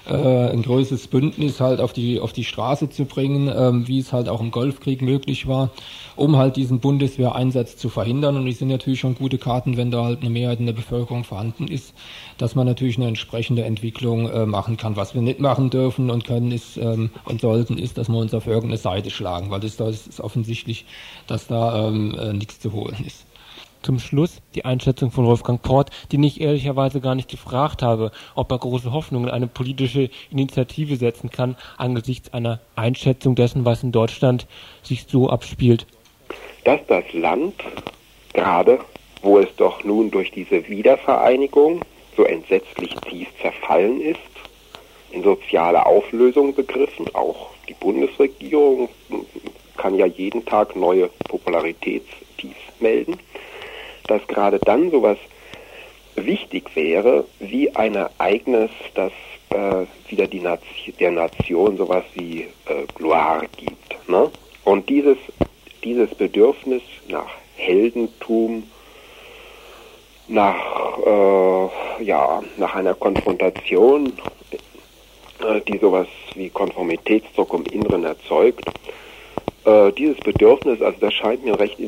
[0.09, 4.13] äh, ein größeres Bündnis halt auf die, auf die Straße zu bringen, ähm, wie es
[4.13, 5.71] halt auch im Golfkrieg möglich war,
[6.15, 8.37] um halt diesen Bundeswehreinsatz zu verhindern.
[8.37, 11.25] Und es sind natürlich schon gute Karten, wenn da halt eine Mehrheit in der Bevölkerung
[11.25, 11.95] vorhanden ist,
[12.39, 14.97] dass man natürlich eine entsprechende Entwicklung äh, machen kann.
[14.97, 18.35] Was wir nicht machen dürfen und können ist ähm, und sollten, ist, dass wir uns
[18.35, 20.87] auf irgendeine Seite schlagen, weil das, das ist offensichtlich,
[21.27, 23.26] dass da ähm, äh, nichts zu holen ist.
[23.87, 28.51] Zum Schluss die Einschätzung von Wolfgang Port, den ich ehrlicherweise gar nicht gefragt habe, ob
[28.51, 33.93] er große Hoffnungen in eine politische Initiative setzen kann, angesichts einer Einschätzung dessen, was in
[33.93, 34.49] Deutschland
[34.83, 35.87] sich so abspielt.
[36.65, 37.55] Dass das Land,
[38.33, 38.81] gerade
[39.23, 41.83] wo es doch nun durch diese Wiedervereinigung
[42.17, 44.19] so entsetzlich tief zerfallen ist,
[45.13, 48.89] in soziale Auflösung begriffen, auch die Bundesregierung
[49.77, 53.21] kann ja jeden Tag neue Popularitätstiefs melden,
[54.07, 55.19] dass gerade dann sowas
[56.17, 59.13] wichtig wäre, wie ein Ereignis, das
[59.51, 64.09] äh, wieder die Nation, der Nation sowas wie äh, Gloire gibt.
[64.09, 64.31] Ne?
[64.65, 65.19] Und dieses,
[65.85, 68.65] dieses Bedürfnis nach Heldentum,
[70.29, 74.13] nach, äh, ja, nach einer Konfrontation,
[75.41, 78.65] äh, die sowas wie Konformitätsdruck im Inneren erzeugt,
[79.65, 81.79] äh, dieses Bedürfnis, also das scheint mir recht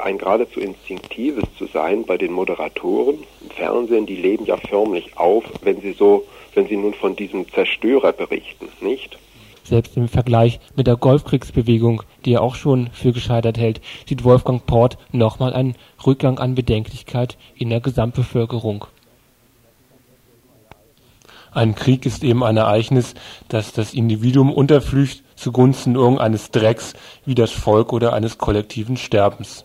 [0.00, 5.44] ein geradezu instinktives zu sein bei den Moderatoren im Fernsehen, die leben ja förmlich auf,
[5.62, 9.18] wenn sie so, wenn sie nun von diesem Zerstörer berichten, nicht?
[9.64, 14.66] Selbst im Vergleich mit der Golfkriegsbewegung, die er auch schon für gescheitert hält, sieht Wolfgang
[14.66, 15.74] Port nochmal einen
[16.06, 18.84] Rückgang an Bedenklichkeit in der Gesamtbevölkerung.
[21.50, 23.14] Ein Krieg ist eben ein Ereignis,
[23.48, 29.64] das das Individuum unterflücht zugunsten irgendeines Drecks wie das Volk oder eines kollektiven Sterbens.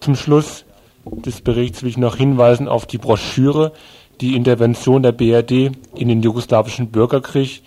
[0.00, 0.64] Zum Schluss
[1.04, 3.72] des Berichts will ich noch hinweisen auf die Broschüre
[4.20, 7.62] Die Intervention der BRD in den jugoslawischen Bürgerkrieg,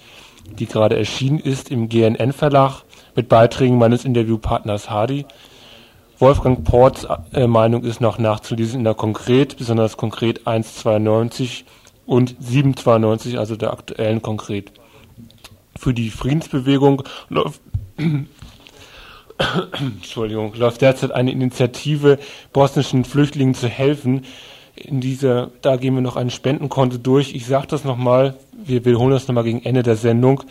[0.57, 2.83] die gerade erschienen ist im GNN Verlag
[3.15, 5.25] mit Beiträgen meines Interviewpartners Hardy.
[6.19, 11.65] Wolfgang Ports äh, Meinung ist noch nachzulesen in der Konkret, besonders Konkret 192
[12.05, 14.71] und 792, also der aktuellen Konkret
[15.79, 17.61] für die Friedensbewegung läuft,
[19.79, 22.19] Entschuldigung, läuft derzeit eine Initiative,
[22.53, 24.25] bosnischen Flüchtlingen zu helfen.
[24.75, 27.33] In dieser, da gehen wir noch ein Spendenkonto durch.
[27.33, 30.43] Ich sage das nochmal, wir wiederholen das nochmal gegen Ende der Sendung.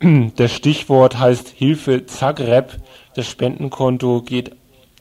[0.36, 2.78] Das Stichwort heißt Hilfe Zagreb.
[3.14, 4.54] Das Spendenkonto geht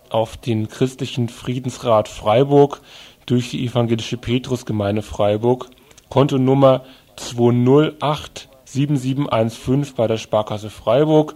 [0.09, 2.79] auf den christlichen Friedensrat Freiburg
[3.25, 5.69] durch die evangelische Petrusgemeinde Freiburg.
[6.09, 6.85] Kontonummer
[7.17, 11.35] 208 7715 bei der Sparkasse Freiburg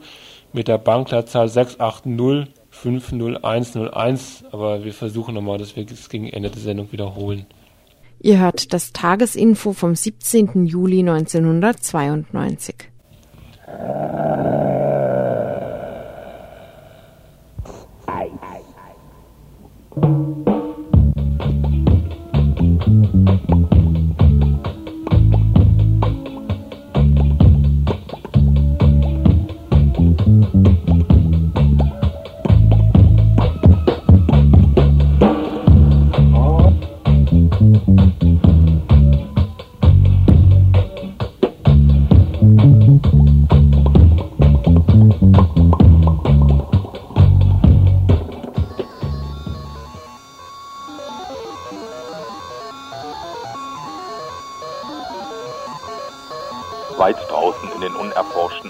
[0.54, 4.44] mit der Bankleitzahl 680 50101.
[4.52, 7.46] Aber wir versuchen nochmal, dass wir es gegen Ende der Sendung wiederholen.
[8.22, 10.66] Ihr hört das Tagesinfo vom 17.
[10.66, 12.76] Juli 1992.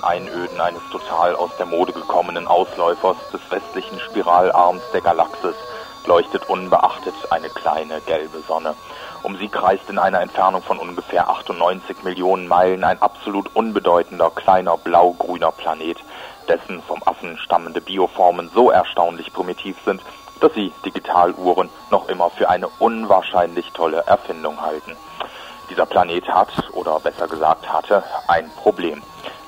[0.03, 5.55] Einöden eines total aus der Mode gekommenen Ausläufers des westlichen Spiralarms der Galaxis
[6.05, 8.75] leuchtet unbeachtet eine kleine gelbe Sonne.
[9.21, 14.77] Um sie kreist in einer Entfernung von ungefähr 98 Millionen Meilen ein absolut unbedeutender kleiner
[14.77, 15.97] blau-grüner Planet,
[16.47, 20.01] dessen vom Affen stammende Bioformen so erstaunlich primitiv sind,
[20.39, 24.95] dass sie Digitaluhren noch immer für eine unwahrscheinlich tolle Erfindung halten.
[25.69, 29.03] Dieser Planet hat, oder besser gesagt hatte, ein Problem.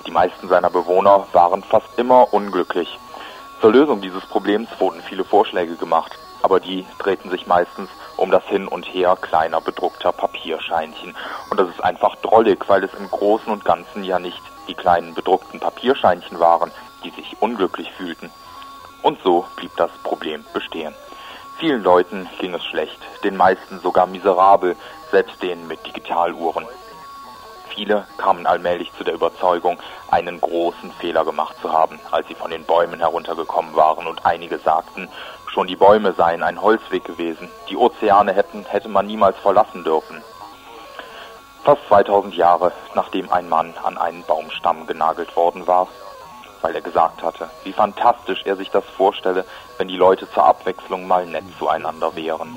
[0.06, 3.00] Die meisten seiner Bewohner waren fast immer unglücklich.
[3.62, 8.44] Zur Lösung dieses Problems wurden viele Vorschläge gemacht, aber die drehten sich meistens um das
[8.46, 11.16] Hin und Her kleiner bedruckter Papierscheinchen.
[11.50, 15.14] Und das ist einfach drollig, weil es im Großen und Ganzen ja nicht die kleinen
[15.14, 16.72] bedruckten Papierscheinchen waren,
[17.04, 18.32] die sich unglücklich fühlten.
[19.04, 20.96] Und so blieb das Problem bestehen.
[21.58, 24.76] Vielen Leuten ging es schlecht, den meisten sogar miserabel,
[25.12, 26.66] selbst denen mit Digitaluhren.
[27.74, 29.78] Viele kamen allmählich zu der Überzeugung,
[30.10, 34.58] einen großen Fehler gemacht zu haben, als sie von den Bäumen heruntergekommen waren, und einige
[34.60, 35.08] sagten,
[35.48, 40.22] schon die Bäume seien ein Holzweg gewesen, die Ozeane hätten, hätte man niemals verlassen dürfen.
[41.64, 45.88] Fast 2000 Jahre nachdem ein Mann an einen Baumstamm genagelt worden war,
[46.62, 49.46] weil er gesagt hatte, wie fantastisch er sich das vorstelle,
[49.78, 52.56] wenn die Leute zur Abwechslung mal nett zueinander wären.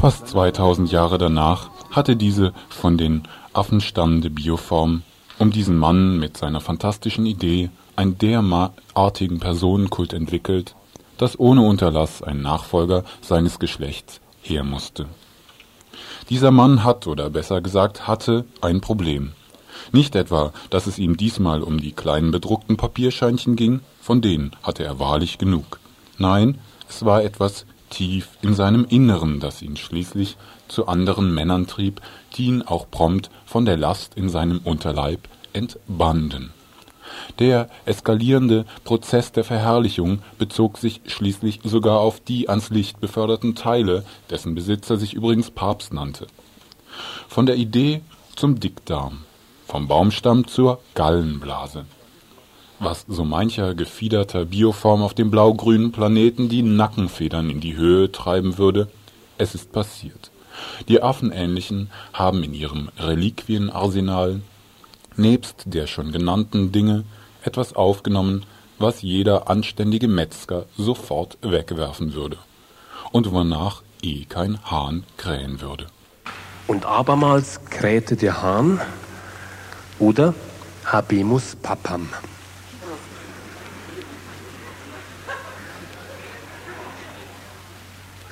[0.00, 3.22] Fast 2000 Jahre danach hatte diese von den
[3.52, 5.02] Affen stammende Bioform
[5.38, 10.74] um diesen Mann mit seiner fantastischen Idee einen derartigen Personenkult entwickelt,
[11.18, 15.06] dass ohne Unterlass ein Nachfolger seines Geschlechts her musste.
[16.30, 19.32] Dieser Mann hat, oder besser gesagt hatte, ein Problem.
[19.90, 24.84] Nicht etwa, dass es ihm diesmal um die kleinen bedruckten Papierscheinchen ging, von denen hatte
[24.84, 25.80] er wahrlich genug.
[26.18, 30.36] Nein, es war etwas tief in seinem Inneren, das ihn schließlich
[30.66, 32.00] zu anderen Männern trieb,
[32.34, 36.52] die ihn auch prompt von der Last in seinem Unterleib entbanden.
[37.38, 44.04] Der eskalierende Prozess der Verherrlichung bezog sich schließlich sogar auf die ans Licht beförderten Teile,
[44.30, 46.26] dessen Besitzer sich übrigens Papst nannte.
[47.28, 48.00] Von der Idee
[48.34, 49.24] zum Dickdarm,
[49.66, 51.84] vom Baumstamm zur Gallenblase.
[52.84, 58.58] Was so mancher gefiederter Bioform auf dem blaugrünen Planeten die Nackenfedern in die Höhe treiben
[58.58, 58.88] würde,
[59.38, 60.32] es ist passiert.
[60.88, 64.40] Die Affenähnlichen haben in ihrem Reliquienarsenal
[65.16, 67.04] nebst der schon genannten Dinge
[67.44, 68.46] etwas aufgenommen,
[68.80, 72.38] was jeder anständige Metzger sofort wegwerfen würde
[73.12, 75.86] und wonach eh kein Hahn krähen würde.
[76.66, 78.80] Und abermals krähte der Hahn
[80.00, 80.34] oder
[80.84, 82.08] Habemus Papam.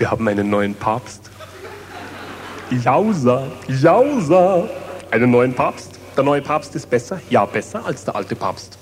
[0.00, 1.30] Wir haben einen neuen Papst.
[2.70, 4.66] Jausa, Jausa.
[5.10, 6.00] Einen neuen Papst.
[6.16, 7.20] Der neue Papst ist besser?
[7.28, 8.78] Ja, besser als der alte Papst.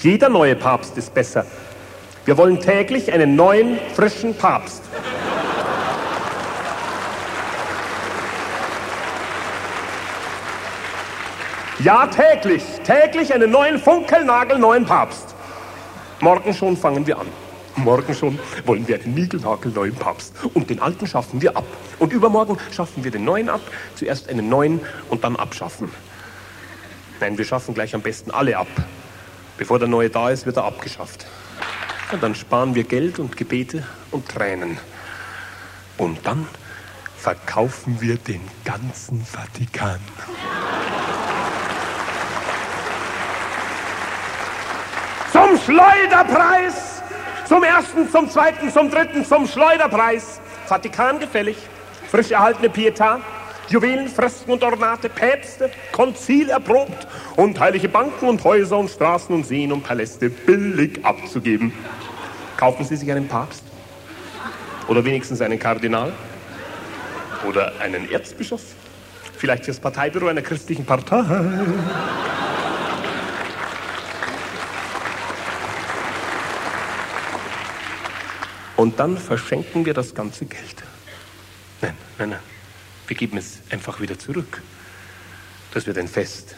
[0.00, 1.44] Jeder neue Papst ist besser.
[2.24, 4.84] Wir wollen täglich einen neuen, frischen Papst.
[11.80, 15.34] Ja, täglich, täglich einen neuen funkelnagelneuen Papst.
[16.20, 17.26] Morgen schon fangen wir an.
[17.76, 20.34] Morgen schon wollen wir einen niegelnagelneuen Papst.
[20.54, 21.64] Und den alten schaffen wir ab.
[21.98, 23.60] Und übermorgen schaffen wir den neuen ab.
[23.94, 25.90] Zuerst einen neuen und dann abschaffen.
[27.20, 28.68] Nein, wir schaffen gleich am besten alle ab.
[29.58, 31.26] Bevor der neue da ist, wird er abgeschafft.
[32.12, 34.78] Und dann sparen wir Geld und Gebete und Tränen.
[35.98, 36.46] Und dann
[37.16, 40.00] verkaufen wir den ganzen Vatikan.
[45.30, 46.99] Zum Schleuderpreis!
[47.50, 50.40] Zum ersten, zum zweiten, zum dritten, zum Schleuderpreis.
[50.68, 51.56] Vatikan gefällig.
[52.08, 53.18] Frisch erhaltene Pietà.
[53.68, 59.44] Juwelen, Fresken und Ornate, Päpste, Konzil erprobt und heilige Banken und Häuser und Straßen und
[59.44, 61.72] Seen und Paläste billig abzugeben.
[62.56, 63.64] Kaufen Sie sich einen Papst?
[64.86, 66.12] Oder wenigstens einen Kardinal?
[67.48, 68.62] Oder einen Erzbischof?
[69.36, 71.24] Vielleicht fürs Parteibüro einer christlichen Partei?
[78.80, 80.82] Und dann verschenken wir das ganze Geld.
[81.82, 82.38] Nein, nein, nein.
[83.08, 84.62] Wir geben es einfach wieder zurück.
[85.74, 86.56] Das wird ein Fest.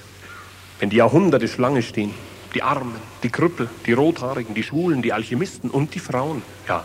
[0.78, 2.14] Wenn die Jahrhunderte Schlange stehen,
[2.54, 2.94] die Armen,
[3.24, 6.84] die Krüppel, die Rothaarigen, die Schwulen, die Alchemisten und die Frauen, ja,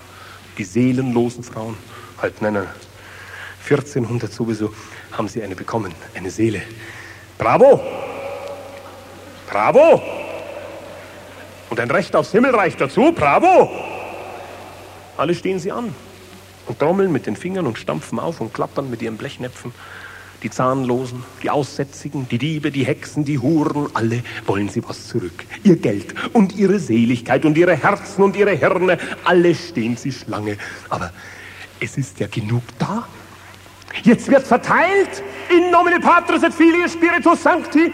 [0.57, 1.77] die seelenlosen Frauen,
[2.19, 2.67] halt, nein, nein,
[3.61, 4.73] 1400 sowieso
[5.11, 6.63] haben sie eine bekommen, eine Seele.
[7.38, 7.79] Bravo!
[9.47, 10.01] Bravo!
[11.69, 13.96] Und ein Recht aufs Himmelreich dazu, bravo!
[15.18, 15.93] Alle stehen sie an
[16.68, 19.74] und trommeln mit den Fingern und stampfen auf und klappern mit ihren Blechnäpfen.
[20.43, 25.45] Die Zahnlosen, die Aussätzigen, die Diebe, die Hexen, die Huren, alle wollen sie was zurück.
[25.63, 30.57] Ihr Geld und ihre Seligkeit und ihre Herzen und ihre Hirne, alle stehen sie Schlange.
[30.89, 31.11] Aber
[31.80, 33.07] es ist ja genug da.
[34.03, 37.91] Jetzt wird verteilt in nomine Patris et Filii Spiritus Sancti.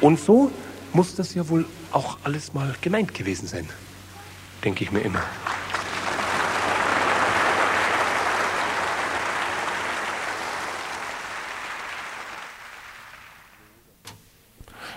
[0.00, 0.50] Und so
[0.92, 3.68] muss das ja wohl auch alles mal gemeint gewesen sein,
[4.64, 5.22] denke ich mir immer.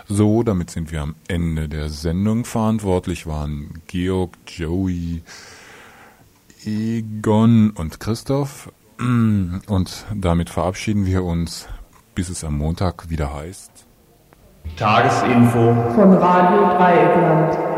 [0.07, 2.45] So, damit sind wir am Ende der Sendung.
[2.45, 5.23] Verantwortlich waren Georg, Joey,
[6.65, 8.71] Egon und Christoph.
[8.99, 11.67] Und damit verabschieden wir uns,
[12.15, 13.71] bis es am Montag wieder heißt.
[14.77, 17.72] Tagesinfo von Radio Dreieckland.